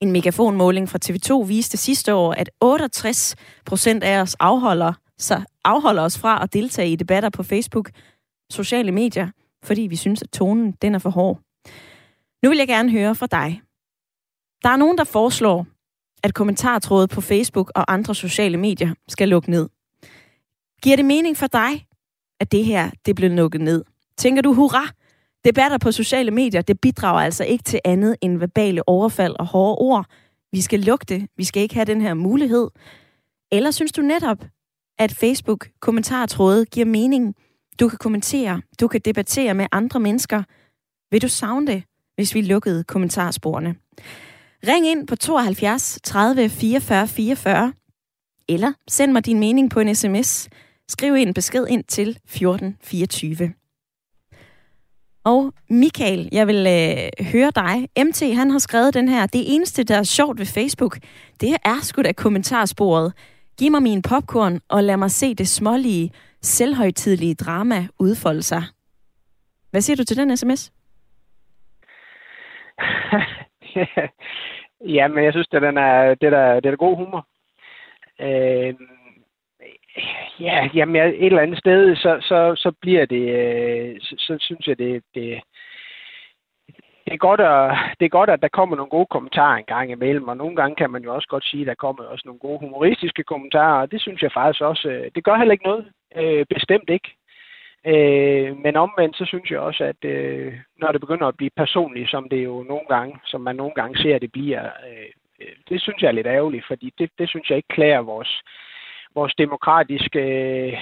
[0.00, 6.02] En megafonmåling fra TV2 viste sidste år, at 68 procent af os afholder, så afholder
[6.02, 7.90] os fra at deltage i debatter på Facebook,
[8.50, 9.30] sociale medier,
[9.64, 11.40] fordi vi synes, at tonen den er for hård.
[12.42, 13.62] Nu vil jeg gerne høre fra dig.
[14.62, 15.66] Der er nogen, der foreslår,
[16.22, 19.68] at kommentartrådet på Facebook og andre sociale medier skal lukke ned.
[20.82, 21.86] Giver det mening for dig,
[22.40, 23.84] at det her det bliver lukket ned?
[24.16, 24.88] Tænker du, hurra,
[25.44, 29.78] debatter på sociale medier, det bidrager altså ikke til andet end verbale overfald og hårde
[29.78, 30.06] ord.
[30.52, 31.28] Vi skal lukke det.
[31.36, 32.68] Vi skal ikke have den her mulighed.
[33.52, 34.38] Eller synes du netop,
[34.98, 37.34] at Facebook kommentartråde giver mening?
[37.80, 40.42] Du kan kommentere, du kan debattere med andre mennesker.
[41.10, 41.82] Vil du savne det,
[42.14, 43.74] hvis vi lukkede kommentarsporene?
[44.68, 47.72] Ring ind på 72 30 44 44,
[48.48, 50.48] eller send mig din mening på en sms.
[50.88, 53.52] Skriv en besked ind til 1424.
[55.24, 58.04] Og Michael, jeg vil øh, høre dig.
[58.06, 59.26] MT, han har skrevet den her.
[59.26, 60.98] Det eneste, der er sjovt ved Facebook,
[61.40, 63.12] det er sgu da kommentarsporet.
[63.58, 68.62] Giv mig min popcorn, og lad mig se det smålige, selvhøjtidlige drama udfolde sig.
[69.70, 70.72] Hvad siger du til den sms?
[74.96, 77.26] ja, men jeg synes, det, den er, det, er, det er god humor.
[78.20, 78.74] Øh,
[80.40, 84.66] ja, jamen et eller andet sted, så, så, så bliver det, øh, så, så synes
[84.66, 85.42] jeg, det, det,
[87.06, 89.90] det er, godt at, det er godt, at der kommer nogle gode kommentarer en gang
[89.90, 92.38] imellem, og nogle gange kan man jo også godt sige, at der kommer også nogle
[92.38, 95.86] gode humoristiske kommentarer, og det synes jeg faktisk også, øh, det gør heller ikke noget,
[96.16, 97.10] øh, bestemt ikke.
[97.86, 102.10] Øh, men omvendt, så synes jeg også, at øh, når det begynder at blive personligt,
[102.10, 105.08] som det jo nogle gange, som man nogle gange ser, det bliver, øh,
[105.40, 108.42] øh det synes jeg er lidt ærgerligt, fordi det, det synes jeg ikke klæder vores,
[109.14, 110.72] vores demokratiske øh,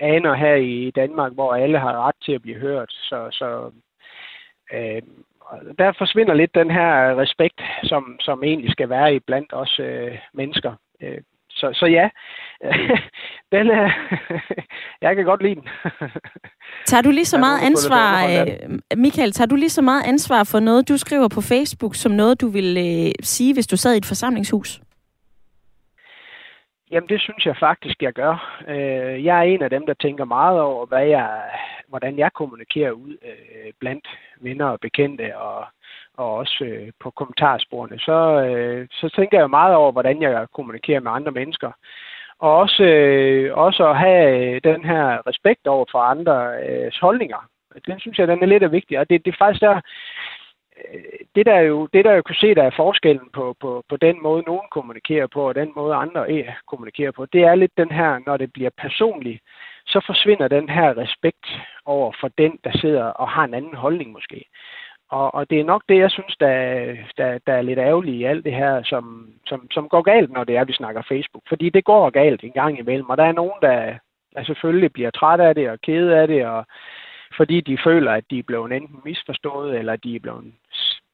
[0.00, 2.90] aner her i Danmark, hvor alle har ret til at blive hørt.
[2.90, 3.70] Så, så
[4.72, 5.02] øh,
[5.78, 10.18] der forsvinder lidt den her respekt, som, som egentlig skal være i blandt os øh,
[10.34, 10.72] mennesker.
[11.02, 11.18] Øh,
[11.50, 12.08] så, så ja,
[13.54, 13.90] den er,
[15.04, 15.68] jeg kan godt lide den.
[16.90, 20.60] tager du lige så meget ansvar, øh, Michael, tager du lige så meget ansvar for
[20.60, 23.96] noget, du skriver på Facebook, som noget, du ville øh, sige, hvis du sad i
[23.96, 24.80] et forsamlingshus?
[26.90, 28.62] Jamen, det synes jeg faktisk, jeg gør.
[28.68, 31.42] Øh, jeg er en af dem, der tænker meget over, hvad jeg,
[31.88, 34.08] hvordan jeg kommunikerer ud øh, blandt
[34.40, 35.66] venner og bekendte, og,
[36.16, 37.98] og også øh, på kommentarsporene.
[37.98, 41.72] Så, øh, så tænker jeg meget over, hvordan jeg kommunikerer med andre mennesker.
[42.38, 47.48] Og også, øh, også at have øh, den her respekt over for andres øh, holdninger.
[47.86, 48.98] Den synes jeg, den er lidt vigtig.
[48.98, 49.80] Og det, det er faktisk der,
[50.78, 51.00] Øh,
[51.34, 54.22] det der jo, det der jo kan se, der er forskellen på, på, på den
[54.22, 57.90] måde, nogen kommunikerer på, og den måde, andre e, kommunikerer på, det er lidt den
[57.90, 59.42] her, når det bliver personligt,
[59.86, 61.46] så forsvinder den her respekt
[61.84, 64.44] over for den, der sidder og har en anden holdning måske.
[65.10, 66.56] Og, og det er nok det, jeg synes, der,
[67.18, 70.44] der, der er lidt ærgerligt i alt det her, som, som, som går galt, når
[70.44, 71.44] det er, vi snakker Facebook.
[71.48, 73.94] Fordi det går galt en gang imellem, og der er nogen, der,
[74.34, 76.66] der selvfølgelig bliver træt af det og kede af det, og
[77.36, 80.52] fordi de føler, at de er blevet enten misforstået, eller de er blevet,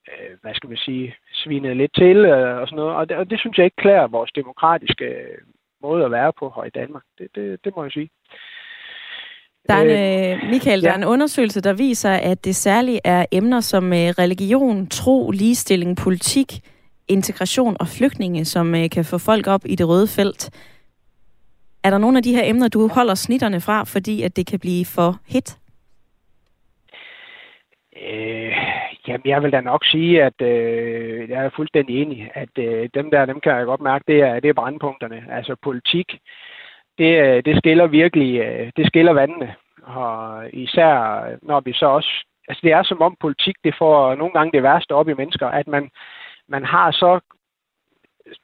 [0.09, 2.95] øh, hvad skal vi sige, svinet lidt til, øh, og sådan noget.
[2.95, 5.39] Og det, og det synes jeg ikke klæder vores demokratiske øh,
[5.83, 7.03] måde at være på her i Danmark.
[7.19, 8.11] Det, det, det må jeg sige.
[9.69, 10.87] Der er en, øh, Michael, ja.
[10.87, 15.97] der er en undersøgelse, der viser, at det særligt er emner som religion, tro, ligestilling,
[15.97, 16.53] politik,
[17.09, 20.51] integration og flygtninge, som kan få folk op i det røde felt.
[21.85, 24.59] Er der nogle af de her emner, du holder snitterne fra, fordi at det kan
[24.59, 25.59] blive for hit?
[27.97, 28.53] Øh,
[29.09, 33.11] jamen, jeg vil da nok sige, at øh, jeg er fuldstændig enig, at øh, dem
[33.11, 35.25] der, dem kan jeg godt mærke, det er, det er brandpunkterne.
[35.31, 36.19] Altså politik,
[36.99, 39.55] det, øh, det skiller virkelig, øh, det skiller vandene.
[39.83, 40.93] Og især
[41.43, 44.63] når vi så også, altså det er som om politik, det får nogle gange det
[44.63, 45.91] værste op i mennesker, at man,
[46.49, 47.21] man har så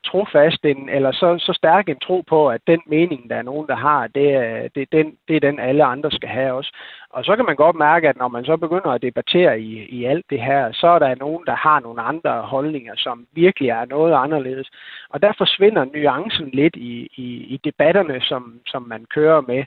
[0.05, 3.67] trofast en, eller så, så stærk en tro på, at den mening, der er nogen,
[3.67, 6.73] der har, det er, det, er den, det er den, alle andre skal have også.
[7.11, 10.05] Og så kan man godt mærke, at når man så begynder at debattere i, i
[10.05, 13.85] alt det her, så er der nogen, der har nogle andre holdninger, som virkelig er
[13.85, 14.71] noget anderledes.
[15.11, 19.65] Og der forsvinder nuancen lidt i, i, i debatterne, som, som man kører med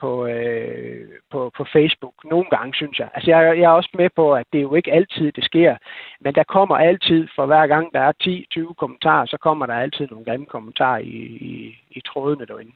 [0.00, 2.14] på, øh, på, på Facebook.
[2.24, 3.08] Nogle gange, synes jeg.
[3.14, 5.76] Altså, jeg, jeg er også med på, at det er jo ikke altid, det sker.
[6.20, 10.06] Men der kommer altid, for hver gang der er 10-20 kommentarer, så kommer der altid
[10.10, 12.72] nogle grimme kommentarer i, i, i trådene derinde.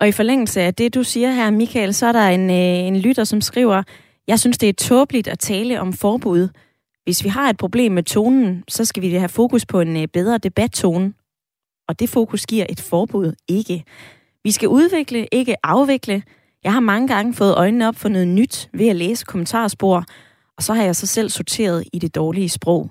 [0.00, 2.96] Og i forlængelse af det, du siger her, Michael, så er der en, øh, en
[3.00, 3.82] lytter, som skriver,
[4.28, 6.48] jeg synes, det er tåbeligt at tale om forbud.
[7.04, 10.08] Hvis vi har et problem med tonen, så skal vi have fokus på en øh,
[10.08, 11.14] bedre debattone.
[11.88, 13.84] Og det fokus giver et forbud ikke.
[14.44, 16.22] Vi skal udvikle, ikke afvikle.
[16.64, 20.04] Jeg har mange gange fået øjnene op for noget nyt ved at læse kommentarspor,
[20.56, 22.90] og så har jeg så selv sorteret i det dårlige sprog.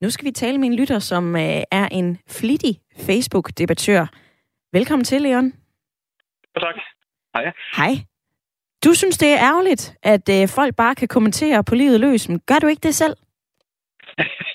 [0.00, 4.06] Nu skal vi tale med en lytter, som øh, er en flittig Facebook-debattør.
[4.72, 5.52] Velkommen til, Leon.
[6.60, 6.74] Tak.
[7.34, 7.52] Hej.
[7.76, 7.92] Hej.
[8.84, 12.40] Du synes, det er ærgerligt, at øh, folk bare kan kommentere på livet løs, men
[12.40, 13.16] gør du ikke det selv?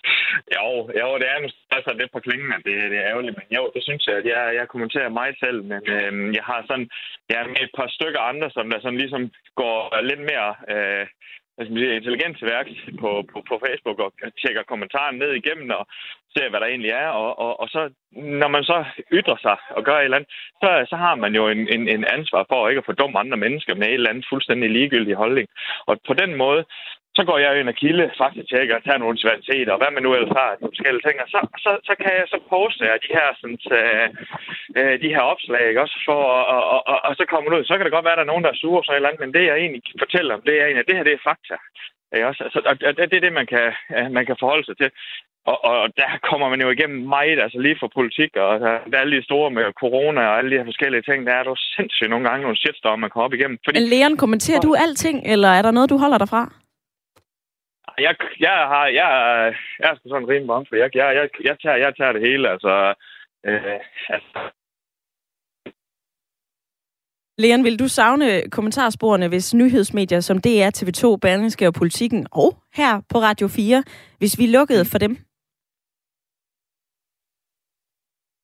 [0.57, 0.67] jo,
[1.01, 1.37] jo, det er
[1.77, 4.25] altså lidt på klingen, at det, det er ærgerligt, men jo, det synes jeg, at
[4.33, 6.89] jeg, jeg kommenterer mig selv, men øh, jeg har sådan,
[7.29, 9.23] jeg har med et par stykker andre, som der sådan ligesom
[9.55, 11.07] går lidt mere øh,
[11.67, 15.85] sige, intelligent til værks på, på, på Facebook og tjekker kommentaren ned igennem og
[16.33, 17.07] ser, hvad der egentlig er.
[17.07, 17.81] Og, og, og så,
[18.43, 21.47] når man så ytrer sig og gør et eller andet, så, så har man jo
[21.47, 24.25] en, en, en ansvar for ikke at få dumme andre mennesker med et eller andet
[24.29, 25.47] fuldstændig ligegyldig holdning.
[25.87, 26.65] Og på den måde,
[27.19, 30.03] så går jeg ind og kilde, faktisk tjekker og tager nogle universiteter, og hvad man
[30.03, 33.11] nu ellers har, de forskellige ting, og så, så, så kan jeg så poste de
[33.17, 34.07] her, sådan, øh,
[34.79, 35.83] øh, de her opslag, ikke?
[35.85, 38.21] også for, og, og, og, og, så kommer ud, så kan det godt være, at
[38.21, 40.43] der er nogen, der er sure, så eller andet, men det jeg egentlig fortæller om,
[40.47, 41.57] det er egentlig, at det her, det er fakta.
[42.15, 42.27] Ikke?
[42.29, 43.67] Også, altså, og det er det, man kan,
[44.17, 44.89] man kan forholde sig til.
[45.51, 48.95] Og, og der kommer man jo igennem meget, altså lige for politik, og der, der
[48.97, 51.55] er alle de store med corona og alle de her forskellige ting, der er jo
[51.75, 53.57] sindssygt nogle gange nogle shitstorm, man kommer op igennem.
[53.65, 53.79] Fordi...
[53.79, 56.43] Leon, kommenterer du alting, eller er der noget, du holder dig fra?
[58.01, 59.09] Jeg, jeg har, jeg,
[59.79, 62.21] jeg er sgu sådan rimelig rimelig for Jeg, jeg, jeg, jeg, tager, jeg tager det
[62.21, 62.93] hele, altså,
[63.45, 64.39] øh, altså.
[67.37, 73.01] Leon, vil du savne kommentarsporene, hvis nyhedsmedier som DR, TV2, Berlingske og Politikken, og her
[73.09, 73.83] på Radio 4,
[74.17, 75.17] hvis vi lukkede for dem?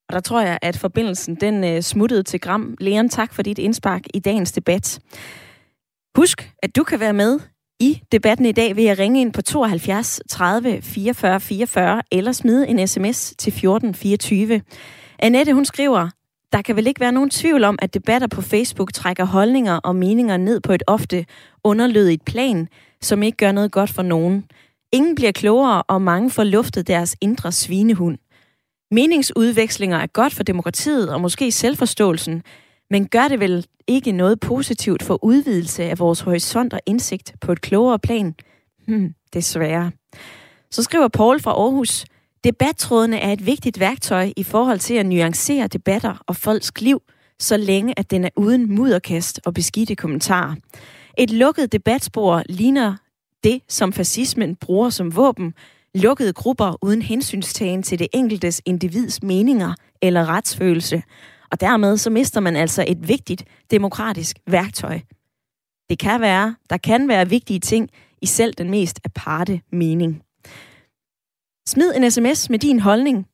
[0.10, 2.78] Og der tror jeg, at forbindelsen den øh, smuttede til Gram.
[2.80, 5.00] Leon, tak for dit indspark i dagens debat.
[6.18, 7.39] Husk, at du kan være med
[7.79, 12.67] i debatten i dag vil jeg ringe ind på 72 30 44 44 eller smide
[12.67, 14.61] en sms til 14 24.
[15.19, 16.09] Annette, hun skriver,
[16.53, 19.95] der kan vel ikke være nogen tvivl om, at debatter på Facebook trækker holdninger og
[19.95, 21.25] meninger ned på et ofte
[21.63, 22.67] underlødigt plan,
[23.01, 24.45] som ikke gør noget godt for nogen.
[24.91, 28.17] Ingen bliver klogere, og mange får luftet deres indre svinehund.
[28.91, 32.43] Meningsudvekslinger er godt for demokratiet og måske selvforståelsen,
[32.89, 37.52] men gør det vel ikke noget positivt for udvidelse af vores horisont og indsigt på
[37.52, 38.36] et klogere plan?
[38.88, 39.91] Hmm, desværre.
[40.71, 42.06] Så skriver Paul fra Aarhus,
[42.43, 47.02] debattrådene er et vigtigt værktøj i forhold til at nuancere debatter og folks liv,
[47.39, 50.56] så længe at den er uden mudderkast og beskidte kommentarer.
[51.17, 52.95] Et lukket debatspor ligner
[53.43, 55.54] det, som fascismen bruger som våben,
[55.95, 61.04] lukkede grupper uden hensynstagen til det enkeltes individs meninger eller retsfølelse,
[61.56, 65.00] og dermed så mister man altså et vigtigt demokratisk værktøj.
[65.89, 67.89] Det kan være, der kan være vigtige ting
[68.22, 70.22] i selv den mest aparte mening.
[71.68, 73.28] Smid en sms med din holdning.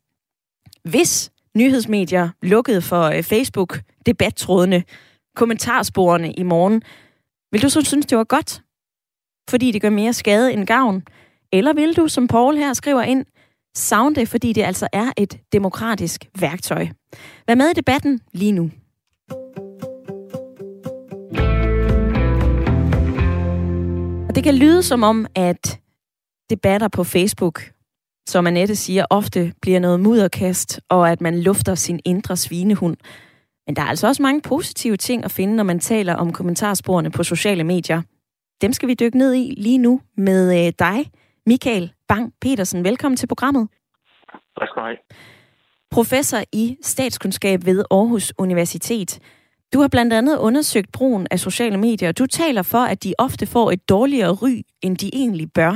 [0.84, 4.84] Hvis nyhedsmedier lukkede for øh, Facebook debattrådene,
[5.36, 6.82] kommentarsporene i morgen,
[7.52, 8.62] vil du så synes, det var godt?
[9.50, 11.02] Fordi det gør mere skade end gavn?
[11.52, 13.24] Eller vil du, som Paul her skriver ind,
[13.74, 16.86] savne det, fordi det altså er et demokratisk værktøj.
[17.48, 18.70] Vær med i debatten lige nu.
[24.28, 25.80] Og det kan lyde som om, at
[26.50, 27.72] debatter på Facebook,
[28.28, 32.96] som Annette siger, ofte bliver noget mudderkast, og at man lufter sin indre svinehund.
[33.66, 37.10] Men der er altså også mange positive ting at finde, når man taler om kommentarsporene
[37.10, 38.02] på sociale medier.
[38.62, 41.10] Dem skal vi dykke ned i lige nu med øh, dig,
[41.46, 42.84] Michael Bang Petersen.
[42.84, 43.68] Velkommen til programmet.
[44.58, 44.96] Tak skal du have.
[45.90, 49.20] professor i statskundskab ved Aarhus Universitet.
[49.74, 53.14] Du har blandt andet undersøgt brugen af sociale medier, og du taler for, at de
[53.18, 55.74] ofte får et dårligere ry, end de egentlig bør.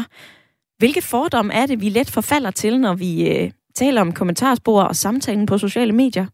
[0.78, 4.96] Hvilke fordomme er det, vi let forfalder til, når vi øh, taler om kommentarspor og
[4.96, 6.26] samtalen på sociale medier?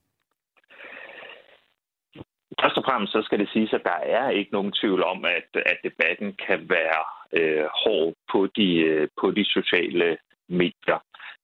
[2.62, 5.48] Først og fremmest så skal det siges, at der er ikke nogen tvivl om, at,
[5.54, 10.16] at debatten kan være øh, hård på de, øh, på de sociale
[10.48, 11.00] medier.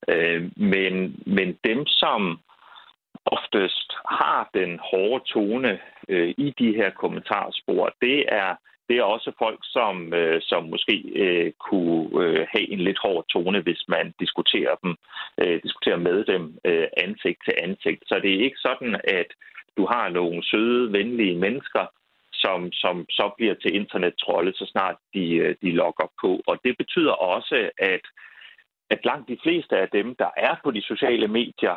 [0.09, 2.41] Øh, men, men dem, som
[3.26, 5.78] oftest har den hårde tone
[6.09, 8.55] øh, i de her kommentarspor, det er
[8.89, 13.24] det er også folk, som, øh, som måske øh, kunne øh, have en lidt hård
[13.32, 14.97] tone, hvis man diskuterer dem,
[15.41, 18.03] øh, diskuterer med dem øh, ansigt til ansigt.
[18.07, 19.26] Så det er ikke sådan, at
[19.76, 21.84] du har nogle søde, venlige mennesker,
[22.45, 26.41] som, som så bliver til internettrolde, så snart de, øh, de logger på.
[26.47, 28.05] Og det betyder også, at,
[28.91, 31.76] at langt de fleste af dem, der er på de sociale medier,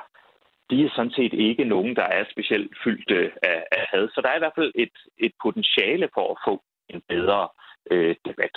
[0.69, 4.09] de er sådan set ikke nogen, der er specielt fyldte af, af had.
[4.09, 7.49] Så der er i hvert fald et, et potentiale for at få en bedre
[7.91, 8.55] øh, debat.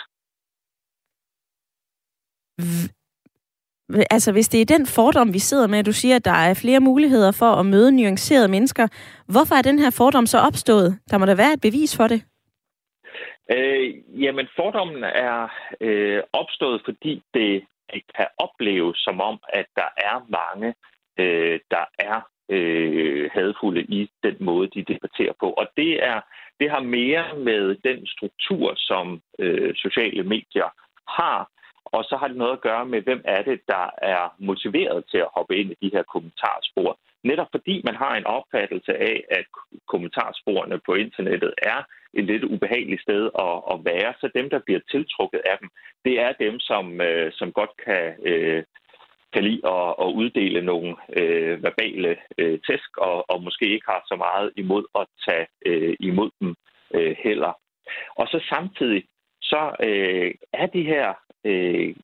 [4.10, 6.54] Altså, hvis det er den fordom, vi sidder med, at du siger, at der er
[6.54, 8.88] flere muligheder for at møde nuancerede mennesker,
[9.28, 10.98] hvorfor er den her fordom så opstået?
[11.10, 12.24] Der må da være et bevis for det.
[13.52, 15.48] Øh, jamen, fordommen er
[15.80, 17.64] øh, opstået, fordi det
[18.16, 20.74] kan opleves som om, at der er mange,
[21.18, 25.50] øh, der er øh, hadfulde i den måde, de debatterer på.
[25.50, 26.20] Og det er
[26.60, 30.68] det har mere med den struktur, som øh, sociale medier
[31.08, 31.50] har,
[31.84, 35.18] og så har det noget at gøre med, hvem er det, der er motiveret til
[35.18, 36.98] at hoppe ind i de her kommentarspor.
[37.24, 39.44] Netop fordi man har en opfattelse af, at
[39.88, 41.80] kommentarsporene på internettet er
[42.14, 45.68] et lidt ubehageligt sted at, at være, så dem, der bliver tiltrukket af dem,
[46.04, 48.64] det er dem, som, øh, som godt kan øh,
[49.34, 54.02] kan lide at, at uddele nogle øh, verbale øh, tæsk, og, og måske ikke har
[54.10, 56.54] så meget imod at tage øh, imod dem
[56.94, 57.52] øh, heller.
[58.20, 59.04] Og så samtidig,
[59.44, 61.14] så øh, er de her
[61.44, 61.94] øh,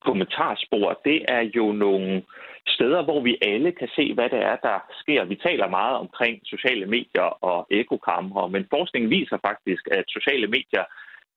[0.00, 2.22] kommentarspor, det er jo nogle
[2.66, 5.24] steder, hvor vi alle kan se, hvad det er, der sker.
[5.24, 10.84] Vi taler meget omkring sociale medier og ekokamre, men forskningen viser faktisk, at sociale medier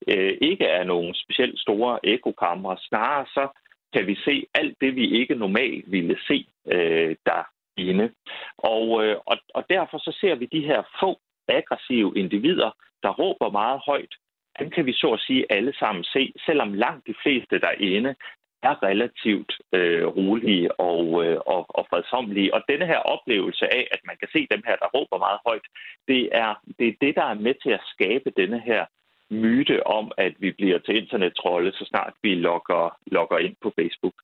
[0.08, 2.76] øh, ikke er nogen specielt store ekokamre.
[2.88, 3.48] Snarere så
[3.92, 8.10] kan vi se alt det, vi ikke normalt ville se øh, derinde.
[8.58, 11.18] Og, øh, og, og derfor så ser vi de her få
[11.48, 12.70] aggressive individer,
[13.02, 14.14] der råber meget højt.
[14.58, 18.14] Dem kan vi så at sige alle sammen se, selvom langt de fleste derinde
[18.62, 22.54] er relativt øh, rolige og, øh, og, og fredsomlige.
[22.54, 25.66] Og denne her oplevelse af, at man kan se dem her, der råber meget højt,
[26.08, 28.84] det er det, er det der er med til at skabe denne her
[29.30, 34.14] myte om, at vi bliver til internettrolde, så snart vi logger, logger ind på Facebook.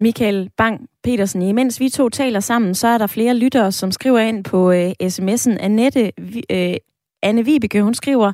[0.00, 4.18] Michael Bang Petersen, imens vi to taler sammen, så er der flere lyttere, som skriver
[4.18, 5.56] ind på øh, sms'en.
[5.60, 6.12] Annette,
[6.50, 6.76] øh,
[7.24, 8.32] Anne Vibeke, hun skriver,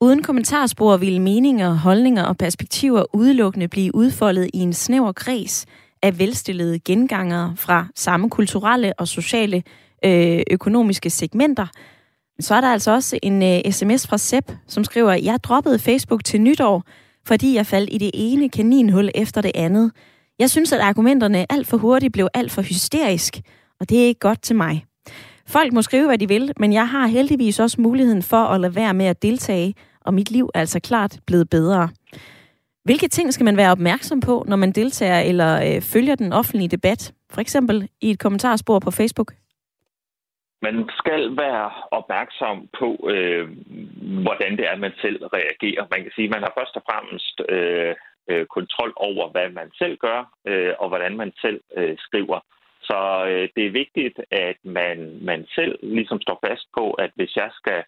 [0.00, 5.66] uden kommentarspor ville meninger, holdninger og perspektiver udelukkende blive udfoldet i en snæver kreds
[6.02, 9.62] af velstillede gengangere fra samme kulturelle og sociale
[10.04, 11.66] øh, økonomiske segmenter–
[12.40, 16.24] så er der altså også en øh, sms fra Sepp, som skriver, jeg droppede Facebook
[16.24, 16.84] til nytår,
[17.26, 19.92] fordi jeg faldt i det ene kaninhul efter det andet.
[20.38, 23.40] Jeg synes, at argumenterne alt for hurtigt blev alt for hysterisk,
[23.80, 24.84] og det er ikke godt til mig.
[25.52, 28.76] Folk må skrive, hvad de vil, men jeg har heldigvis også muligheden for at lade
[28.76, 29.74] være med at deltage,
[30.06, 31.88] og mit liv er altså klart blevet bedre.
[32.84, 36.74] Hvilke ting skal man være opmærksom på, når man deltager eller øh, følger den offentlige
[36.76, 37.12] debat?
[37.34, 39.32] For eksempel i et kommentarspor på Facebook?
[40.62, 43.44] Man skal være opmærksom på, øh,
[44.26, 45.84] hvordan det er, man selv reagerer.
[45.90, 47.94] Man kan sige, at man har først og fremmest øh,
[48.30, 52.38] øh, kontrol over, hvad man selv gør, øh, og hvordan man selv øh, skriver.
[52.92, 57.36] Så øh, det er vigtigt, at man, man selv ligesom står fast på, at hvis
[57.36, 57.84] jeg skal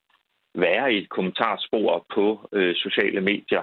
[0.55, 3.63] være i et kommentarspor på øh, sociale medier,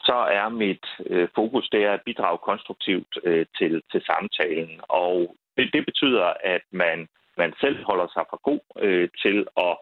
[0.00, 4.80] så er mit øh, fokus det er at bidrage konstruktivt øh, til, til samtalen.
[4.88, 7.08] Og det, det betyder, at man
[7.42, 9.76] man selv holder sig for god øh, til at,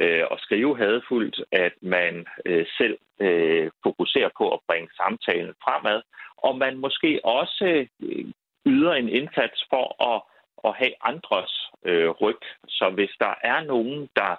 [0.00, 6.02] øh, at skrive hadefuldt, at man øh, selv øh, fokuserer på at bringe samtalen fremad,
[6.36, 8.26] og man måske også øh,
[8.66, 10.22] yder en indsats for at,
[10.64, 12.42] at have andres øh, ryg.
[12.68, 14.32] Så hvis der er nogen, der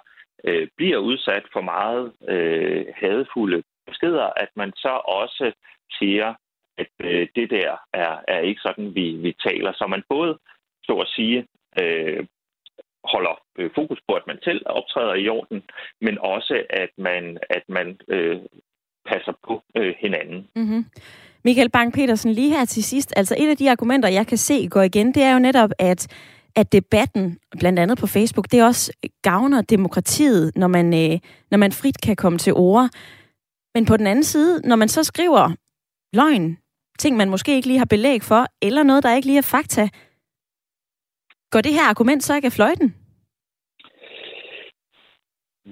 [0.44, 5.52] øh, bliver udsat for meget øh, hadefulde beskeder, at man så også
[5.98, 6.34] siger,
[6.78, 9.72] at øh, det der er, er ikke sådan, vi, vi taler.
[9.72, 10.38] Så man både,
[10.84, 11.46] så at sige,
[11.80, 12.26] øh,
[13.04, 15.62] holder øh, fokus på, at man selv optræder i orden,
[16.00, 18.38] men også at man, at man øh,
[19.06, 20.48] passer på øh, hinanden.
[20.56, 20.84] Mm-hmm.
[21.44, 24.82] Michael Bang-Petersen, lige her til sidst, altså et af de argumenter, jeg kan se går
[24.82, 26.06] igen, det er jo netop, at,
[26.56, 31.18] at debatten, blandt andet på Facebook, det også gavner demokratiet, når man, øh,
[31.50, 32.88] når man frit kan komme til ord.
[33.74, 35.50] Men på den anden side, når man så skriver
[36.12, 36.56] løgn,
[36.98, 39.88] ting man måske ikke lige har belæg for, eller noget, der ikke lige er fakta,
[41.50, 42.94] går det her argument så ikke af fløjten?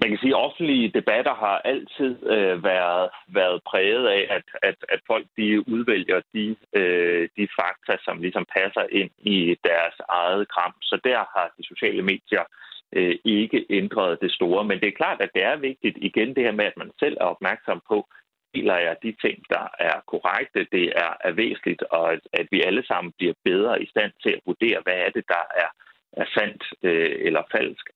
[0.00, 4.78] Man kan sige, at offentlige debatter har altid øh, været, været præget af, at, at,
[4.88, 10.48] at folk de udvælger de, øh, de fakta, som ligesom passer ind i deres eget
[10.48, 10.74] kram.
[10.82, 12.44] Så der har de sociale medier
[12.92, 14.64] øh, ikke ændret det store.
[14.64, 17.16] Men det er klart, at det er vigtigt igen det her med, at man selv
[17.20, 18.08] er opmærksom på,
[18.54, 22.62] deler jeg de ting, der er korrekte, det er, er væsentligt, og at, at vi
[22.62, 25.70] alle sammen bliver bedre i stand til at vurdere, hvad er det, der er,
[26.12, 27.86] er sandt øh, eller falsk.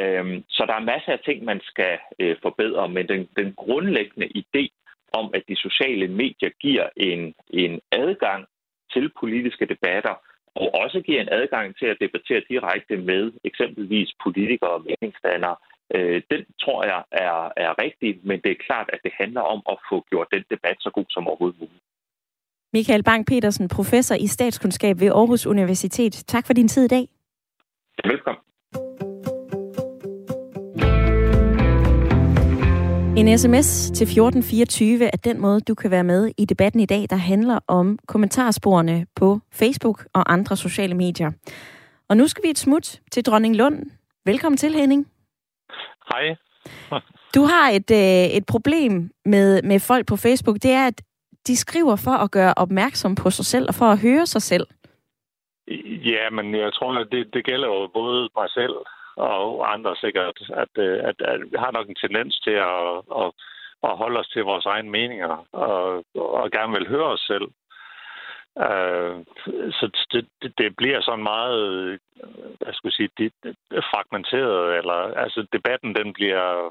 [0.00, 4.28] Øhm, så der er masser af ting, man skal øh, forbedre, men den, den grundlæggende
[4.42, 4.64] idé
[5.12, 8.46] om, at de sociale medier giver en, en adgang
[8.92, 10.14] til politiske debatter,
[10.54, 15.56] og også giver en adgang til at debattere direkte med eksempelvis politikere og meningsdannere,
[15.94, 19.62] øh, den tror jeg er, er rigtig, men det er klart, at det handler om
[19.72, 21.82] at få gjort den debat så god som overhovedet muligt.
[22.72, 26.12] Michael Bang-Petersen, professor i statskundskab ved Aarhus Universitet.
[26.12, 27.08] Tak for din tid i dag.
[28.04, 28.51] Velkommen.
[33.22, 37.06] En sms til 1424 er den måde, du kan være med i debatten i dag,
[37.10, 41.30] der handler om kommentarsporene på Facebook og andre sociale medier.
[42.08, 43.76] Og nu skal vi et smut til Dronning Lund.
[44.26, 45.06] Velkommen til, Henning.
[46.10, 46.36] Hej.
[47.36, 50.56] du har et, øh, et problem med, med folk på Facebook.
[50.56, 51.02] Det er, at
[51.46, 54.66] de skriver for at gøre opmærksom på sig selv og for at høre sig selv.
[56.12, 58.74] Ja, men jeg tror, at det, det gælder jo både mig selv
[59.16, 62.86] og andre sikkert, at, øh, at, at vi har nok en tendens til at,
[63.20, 63.28] at,
[63.82, 67.48] at holde os til vores egne meninger og, og gerne vil høre os selv.
[68.56, 69.14] Uh,
[69.78, 71.98] så det, det, det bliver sådan meget,
[72.66, 73.32] jeg sige, det,
[73.90, 76.70] fragmenteret, eller altså debatten, den bliver,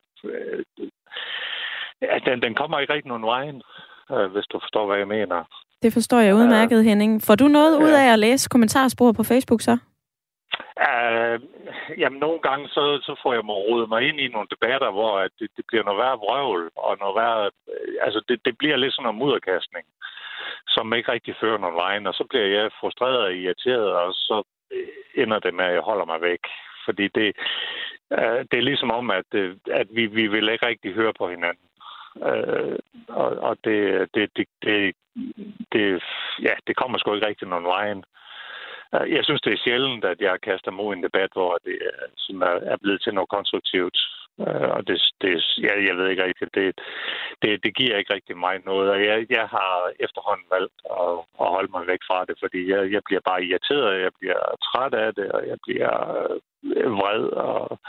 [2.01, 3.61] ja, den, den kommer ikke rigtig nogen vejen,
[4.09, 5.43] uh, hvis du forstår, hvad jeg mener.
[5.81, 7.21] Det forstår jeg udmærket, Henning.
[7.21, 9.77] Får du noget ud af at læse kommentarspor på Facebook så?
[10.87, 11.35] Uh,
[11.97, 15.19] jamen, nogle gange så, så får jeg mig rodet mig ind i nogle debatter, hvor
[15.19, 18.77] at det, det bliver noget værre vrøvl, og noget værre, øh, altså det, det bliver
[18.77, 19.85] lidt sådan en mudderkastning,
[20.67, 24.43] som ikke rigtig fører nogen vejen, og så bliver jeg frustreret og irriteret, og så
[24.71, 26.43] øh, ender det med, at jeg holder mig væk.
[26.85, 27.35] Fordi det,
[28.11, 29.29] uh, det er ligesom om, at,
[29.71, 31.67] at vi, vi vil ikke rigtig høre på hinanden.
[32.15, 32.75] Uh,
[33.07, 34.95] og og det, det, det, det,
[35.73, 36.03] det,
[36.41, 38.03] ja, det kommer sgu ikke rigtig nogen vejen.
[38.95, 41.77] Øh, jeg synes, det er sjældent, at jeg kaster mod en debat, hvor det
[42.17, 43.97] som er blevet til noget konstruktivt.
[44.39, 46.67] Øh, og det, det jeg, jeg ved ikke rigtigt, det,
[47.41, 48.91] det, det giver ikke rigtig mig noget.
[48.91, 51.13] Og jeg, jeg har efterhånden valgt at,
[51.43, 54.93] at holde mig væk fra det, fordi jeg, jeg bliver bare irriteret, jeg bliver træt
[54.93, 55.93] af det, og jeg bliver
[56.75, 57.79] øh, vred, og,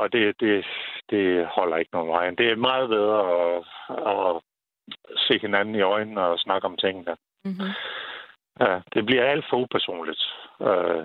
[0.00, 0.66] og det, det,
[1.10, 2.30] det holder ikke nogen vej.
[2.30, 3.64] Det er meget bedre at,
[4.12, 4.42] at
[5.16, 7.16] se hinanden i øjnene og snakke om tingene.
[7.44, 7.70] Mm-hmm.
[8.60, 10.22] Ja, det bliver alt for upersonligt.
[10.62, 11.02] Øh,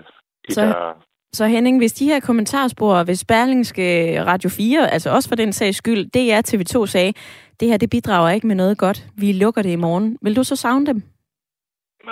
[0.48, 1.02] de så, der...
[1.32, 5.76] så Henning, hvis de her kommentarspor, hvis Berlingske Radio 4, altså også for den sags
[5.76, 7.12] skyld, det er TV2 sagde,
[7.60, 10.18] det her det bidrager ikke med noget godt, vi lukker det i morgen.
[10.22, 11.02] Vil du så savne dem?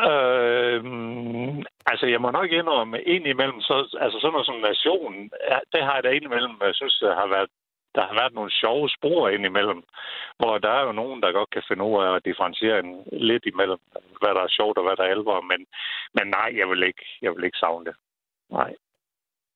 [0.08, 0.80] Øh,
[1.90, 5.14] altså, jeg må nok indrømme, ind imellem, så, altså sådan noget som nation,
[5.72, 7.50] det har jeg da indimellem, jeg synes, har været
[7.94, 9.82] der har været nogle sjove spor indimellem,
[10.38, 12.92] hvor der er jo nogen, der godt kan finde ud af at differentiere en
[13.30, 13.80] lidt imellem,
[14.20, 15.40] hvad der er sjovt og hvad der er alvor.
[15.50, 15.60] Men,
[16.16, 17.94] men nej, jeg vil, ikke, jeg vil ikke savne det.
[18.50, 18.70] Nej.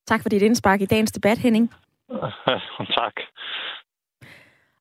[0.07, 1.73] Tak for dit indspark i dagens debat, Henning.
[2.99, 3.15] tak.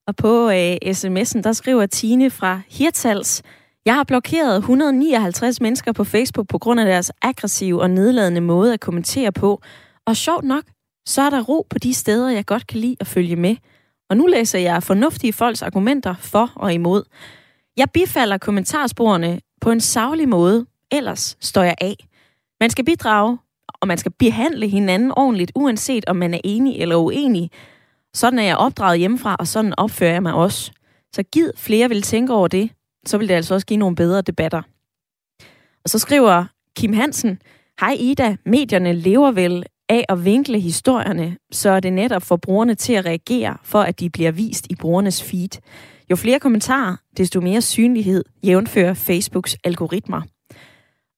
[0.06, 3.42] Og på øh, sms'en, der skriver Tine fra Hirtals,
[3.84, 8.72] jeg har blokeret 159 mennesker på Facebook på grund af deres aggressive og nedladende måde
[8.72, 9.60] at kommentere på.
[10.06, 10.64] Og sjovt nok,
[11.06, 13.56] så er der ro på de steder, jeg godt kan lide at følge med.
[14.10, 17.02] Og nu læser jeg fornuftige folks argumenter for og imod.
[17.76, 21.96] Jeg bifalder kommentarsporene på en savlig måde, ellers står jeg af.
[22.60, 23.38] Man skal bidrage,
[23.80, 27.50] og man skal behandle hinanden ordentligt, uanset om man er enig eller uenig.
[28.14, 30.72] Sådan er jeg opdraget hjemmefra, og sådan opfører jeg mig også.
[31.14, 32.70] Så giv flere vil tænke over det,
[33.06, 34.62] så vil det altså også give nogle bedre debatter.
[35.84, 36.44] Og så skriver
[36.76, 37.38] Kim Hansen,
[37.80, 42.74] Hej Ida, medierne lever vel af at vinkle historierne, så er det netop for brugerne
[42.74, 45.60] til at reagere, for at de bliver vist i brugernes feed.
[46.10, 50.22] Jo flere kommentarer, desto mere synlighed jævnfører Facebooks algoritmer.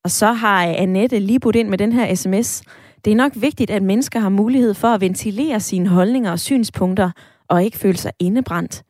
[0.05, 2.63] Og så har Annette lige budt ind med den her sms.
[3.05, 7.11] Det er nok vigtigt, at mennesker har mulighed for at ventilere sine holdninger og synspunkter,
[7.49, 8.83] og ikke føle sig indebrændt.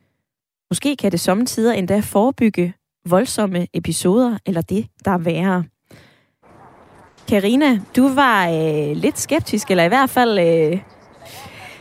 [0.70, 2.74] Måske kan det samtidig endda forebygge
[3.08, 5.64] voldsomme episoder, eller det, der er værre.
[7.28, 10.80] Karina, du var øh, lidt skeptisk, eller i hvert fald øh,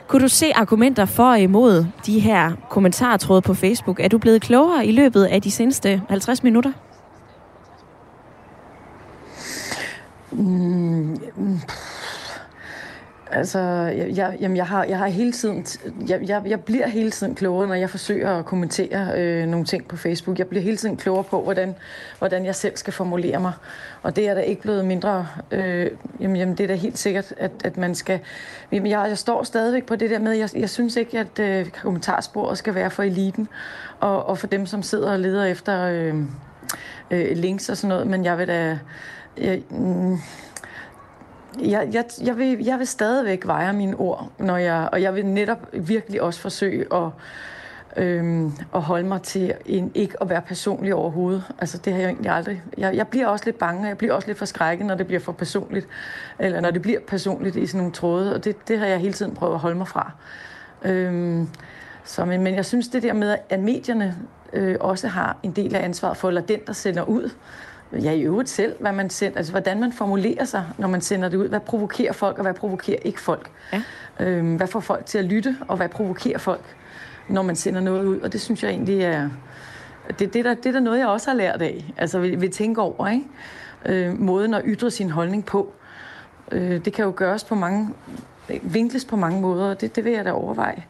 [0.08, 4.00] kunne du se argumenter for og imod de her kommentartråde på Facebook.
[4.00, 6.72] Er du blevet klogere i løbet af de seneste 50 minutter?
[10.32, 11.60] Mm, mm
[13.32, 13.60] Altså,
[14.16, 15.66] jeg, jamen, jeg, har, jeg har hele tiden,
[16.08, 19.88] jeg, jeg, jeg bliver hele tiden klogere, når jeg forsøger at kommentere øh, nogle ting
[19.88, 20.40] på Facebook.
[20.40, 21.76] Jeg bliver hele tiden klogere på, hvordan,
[22.20, 23.54] hvordan jeg selv skal formulere mig.
[24.04, 27.34] Og det er da ikke blevet mindre, øh, jamen, jamen det er da helt sikkert,
[27.38, 28.20] at, at man skal,
[28.72, 31.70] jamen, jeg, jeg står stadigvæk på det der med, jeg, jeg synes ikke, at øh,
[31.70, 33.48] kommentarsporet skal være for eliten,
[34.00, 36.16] og, og for dem, som sidder og leder efter øh,
[37.12, 38.80] øh, links og sådan noget, men jeg vil da,
[39.38, 40.18] jeg, mm,
[41.62, 45.26] jeg, jeg, jeg, vil, jeg vil stadigvæk veje mine ord, når jeg, og jeg vil
[45.26, 47.10] netop virkelig også forsøge at,
[47.98, 51.44] øhm, at holde mig til en, ikke at være personlig overhovedet.
[51.60, 52.64] Altså det har jeg egentlig aldrig.
[52.78, 55.32] Jeg, jeg bliver også lidt bange, jeg bliver også lidt forskrækket, når det bliver for
[55.32, 55.88] personligt,
[56.40, 59.14] eller når det bliver personligt i sådan nogle tråde, og det, det har jeg hele
[59.14, 60.12] tiden prøvet at holde mig fra.
[60.84, 61.50] Øhm,
[62.04, 64.16] så, men, men jeg synes det der med, at medierne
[64.54, 67.30] øh, også har en del af ansvaret for, eller den, der sender ud,
[68.04, 71.30] ja, i øvrigt selv, hvad man sender, altså hvordan man formulerer sig, når man sender
[71.30, 71.48] det ud.
[71.48, 73.52] Hvad provokerer folk, og hvad provokerer ikke folk?
[73.74, 73.82] Ja.
[74.20, 76.76] Øhm, hvad får folk til at lytte, og hvad provokerer folk,
[77.30, 78.20] når man sender noget ud?
[78.20, 79.30] Og det synes jeg egentlig er...
[80.20, 81.94] Det, det, der, det er der noget, jeg også har lært af.
[81.98, 83.26] Altså, vi, vi tænker over, ikke?
[83.86, 85.74] Øh, måden at ytre sin holdning på.
[86.52, 87.90] Øh, det kan jo gøres på mange...
[88.62, 90.84] Vinkles på mange måder, og det, det vil jeg da overveje.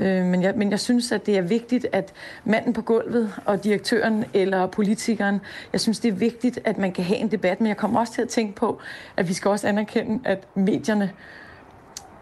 [0.00, 2.12] Øh, men, jeg, men jeg synes, at det er vigtigt, at
[2.44, 5.40] manden på gulvet og direktøren eller politikeren,
[5.72, 8.12] jeg synes, det er vigtigt, at man kan have en debat, men jeg kommer også
[8.12, 8.80] til at tænke på,
[9.16, 11.12] at vi skal også anerkende, at medierne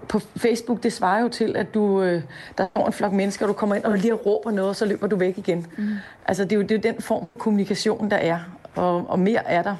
[0.08, 2.22] på Facebook, det svarer jo til, at du, øh,
[2.58, 4.84] der står en flok mennesker, og du kommer ind og lige råber noget, og så
[4.84, 5.66] løber du væk igen.
[5.78, 5.88] Mm.
[6.26, 8.38] Altså, det er jo det er den form for kommunikation, der er,
[8.74, 9.76] og, og mere er der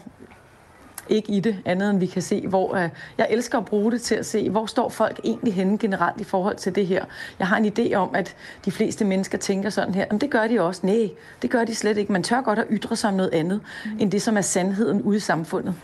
[1.11, 2.89] ikke i det, andet end vi kan se, hvor uh,
[3.19, 6.25] jeg elsker at bruge det til at se, hvor står folk egentlig henne generelt i
[6.25, 7.05] forhold til det her.
[7.39, 8.35] Jeg har en idé om, at
[8.65, 10.81] de fleste mennesker tænker sådan her, men det gør de også.
[10.87, 11.11] Nej,
[11.43, 12.13] det gør de slet ikke.
[12.13, 13.91] Man tør godt at ytre sig om noget andet, mm.
[14.01, 15.75] end det, som er sandheden ude i samfundet.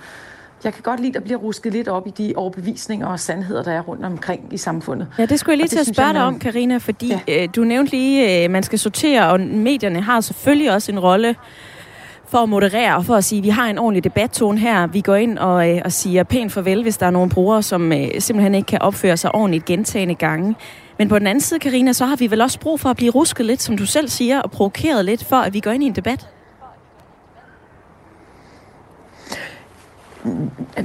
[0.65, 3.73] Jeg kan godt lide at blive rusket lidt op i de overbevisninger og sandheder, der
[3.73, 5.09] er rundt omkring i samfundet.
[5.19, 7.43] Ja, det skulle jeg lige til at spørge dig om, Karina, fordi ja.
[7.43, 11.37] øh, du nævnte lige, øh, man skal sortere, og medierne har selvfølgelig også en rolle
[12.29, 14.87] for at moderere og for at sige, at vi har en ordentlig debattone her.
[14.87, 17.93] Vi går ind og, øh, og siger pænt farvel, hvis der er nogle brugere, som
[17.93, 20.57] øh, simpelthen ikke kan opføre sig ordentligt gentagende gange.
[20.99, 23.13] Men på den anden side, Karina, så har vi vel også brug for at blive
[23.13, 25.87] rusket lidt, som du selv siger, og provokeret lidt, for at vi går ind i
[25.87, 26.29] en debat?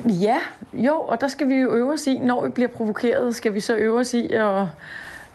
[0.06, 0.38] Ja,
[0.74, 3.60] jo, og der skal vi jo øve os i, når vi bliver provokeret, skal vi
[3.60, 4.66] så øve os i at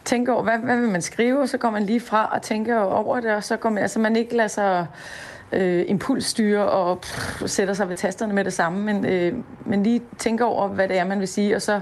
[0.05, 2.79] tænke over, hvad, hvad vil man skrive, og så går man lige fra og tænker
[2.79, 4.87] over det, og så går man, altså man ikke lader sig
[5.53, 9.35] øh, impulsstyre og pff, sætter sig ved tasterne med det samme, men, øh,
[9.67, 11.81] men lige tænker over, hvad det er, man vil sige, og så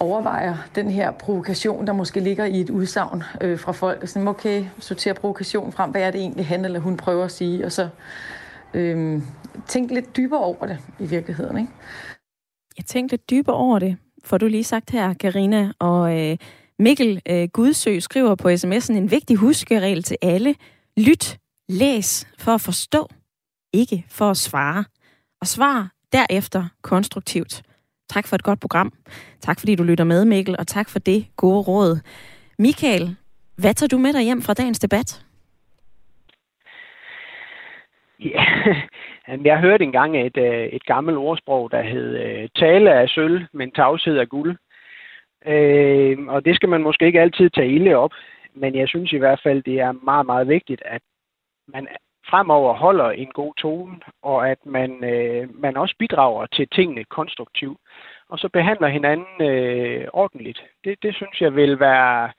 [0.00, 4.08] overvejer den her provokation, der måske ligger i et udsagn øh, fra folk.
[4.08, 7.64] Sådan, okay, sortere provokation frem, hvad er det egentlig, han eller hun prøver at sige,
[7.64, 7.88] og så
[8.74, 9.22] øh,
[9.66, 11.58] tænke lidt dybere over det i virkeligheden.
[11.58, 11.72] Ikke?
[12.76, 16.36] Jeg tænkte lidt dybere over det, får du lige sagt her, Karina og øh,
[16.78, 20.54] Mikkel øh, Gudsø skriver på sms'en en vigtig huskeregel til alle.
[20.96, 21.38] Lyt
[21.78, 23.08] Læs for at forstå,
[23.72, 24.84] ikke for at svare.
[25.40, 27.62] Og svar derefter konstruktivt.
[28.08, 28.92] Tak for et godt program.
[29.40, 32.00] Tak fordi du lytter med, Mikkel, og tak for det gode råd.
[32.58, 33.16] Michael,
[33.58, 35.24] hvad tager du med dig hjem fra dagens debat?
[38.20, 38.44] Ja,
[39.50, 43.70] jeg hørte engang et, øh, et gammelt ordsprog, der hed øh, tale af sølv, men
[43.70, 44.56] tavshed af guld.
[45.46, 48.12] Øh, og det skal man måske ikke altid tage ilde op,
[48.54, 51.02] men jeg synes i hvert fald, det er meget, meget vigtigt, at
[51.74, 51.88] man
[52.30, 57.78] fremover holder en god tone, og at man, øh, man også bidrager til tingene konstruktivt,
[58.28, 60.62] og så behandler hinanden øh, ordentligt.
[60.84, 62.30] Det, det synes jeg vil være,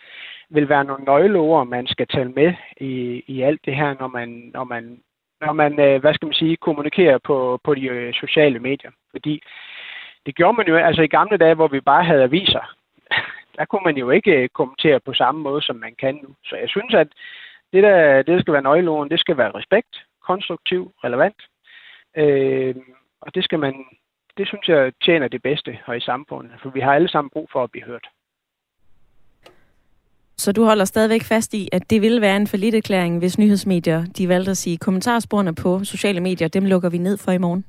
[0.50, 4.52] vil være nogle nøgleord, man skal tale med i, i alt det her, når man,
[4.54, 5.00] når man,
[5.42, 8.92] når man øh, hvad skal man sige, kommunikerer på, på de øh, sociale medier.
[9.12, 9.44] Fordi
[10.26, 12.76] det gjorde man jo altså i gamle dage, hvor vi bare havde aviser.
[13.58, 16.30] Der kunne man jo ikke øh, kommentere på samme måde, som man kan nu.
[16.46, 17.08] Så jeg synes, at
[17.74, 19.94] det, der, det, der skal være nøgleorden, det skal være respekt,
[20.28, 21.42] konstruktiv, relevant.
[22.18, 22.76] Øh,
[23.22, 23.74] og det skal man,
[24.38, 27.50] det synes jeg tjener det bedste her i samfundet, for vi har alle sammen brug
[27.52, 28.08] for at blive hørt.
[30.38, 34.30] Så du holder stadigvæk fast i, at det ville være en erklæring, hvis nyhedsmedier de
[34.30, 37.66] valgte at sige, kommentarsporene på sociale medier, dem lukker vi ned for i morgen?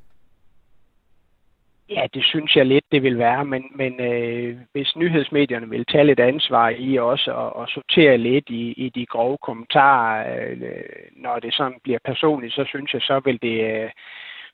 [1.95, 6.03] Ja, det synes jeg lidt, det vil være, men, men øh, hvis nyhedsmedierne vil tage
[6.03, 10.83] lidt ansvar i også og, og sortere lidt i, i de grove kommentarer, øh,
[11.15, 13.89] når det sådan bliver personligt, så synes jeg, så vil det, øh,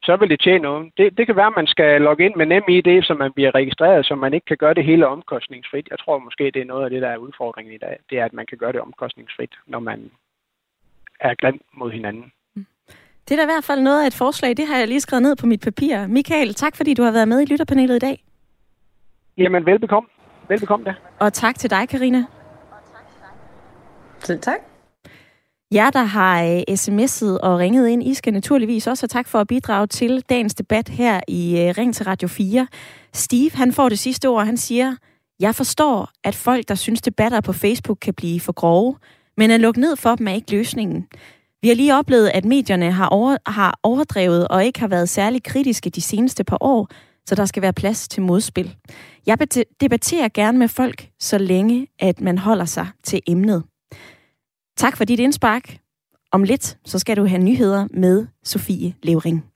[0.04, 0.92] så vil det tjene noget.
[0.98, 4.06] Det, det kan være, at man skal logge ind med NemID, så man bliver registreret,
[4.06, 5.88] så man ikke kan gøre det hele omkostningsfrit.
[5.90, 7.98] Jeg tror måske, det er noget af det, der er udfordringen i dag.
[8.10, 10.12] Det er, at man kan gøre det omkostningsfrit, når man
[11.20, 12.32] er glemt mod hinanden.
[13.30, 14.58] Det er da i hvert fald noget af et forslag.
[14.58, 16.08] Det har jeg lige skrevet ned på mit papir.
[16.08, 18.24] Michael, tak fordi du har været med i lytterpanelet i dag.
[19.38, 20.10] Jamen, velbekomme.
[20.48, 20.94] Velbekomme da.
[21.20, 22.26] Og tak til dig, Karina.
[24.20, 24.60] Selv tak.
[25.74, 29.40] Jer, der har øh, sms'et og ringet ind, I skal naturligvis også have tak for
[29.40, 32.68] at bidrage til dagens debat her i øh, Ring til Radio 4.
[33.14, 34.46] Steve, han får det sidste ord.
[34.46, 34.96] Han siger,
[35.40, 38.96] jeg forstår, at folk, der synes debatter på Facebook kan blive for grove,
[39.38, 41.08] men at lukke ned for dem er ikke løsningen.
[41.62, 45.44] Vi har lige oplevet, at medierne har, over, har overdrevet og ikke har været særlig
[45.44, 46.88] kritiske de seneste par år,
[47.26, 48.76] så der skal være plads til modspil.
[49.26, 49.38] Jeg
[49.82, 53.64] debatterer gerne med folk, så længe at man holder sig til emnet.
[54.78, 55.78] Tak for dit indspark.
[56.32, 59.49] Om lidt, så skal du have nyheder med Sofie Levering.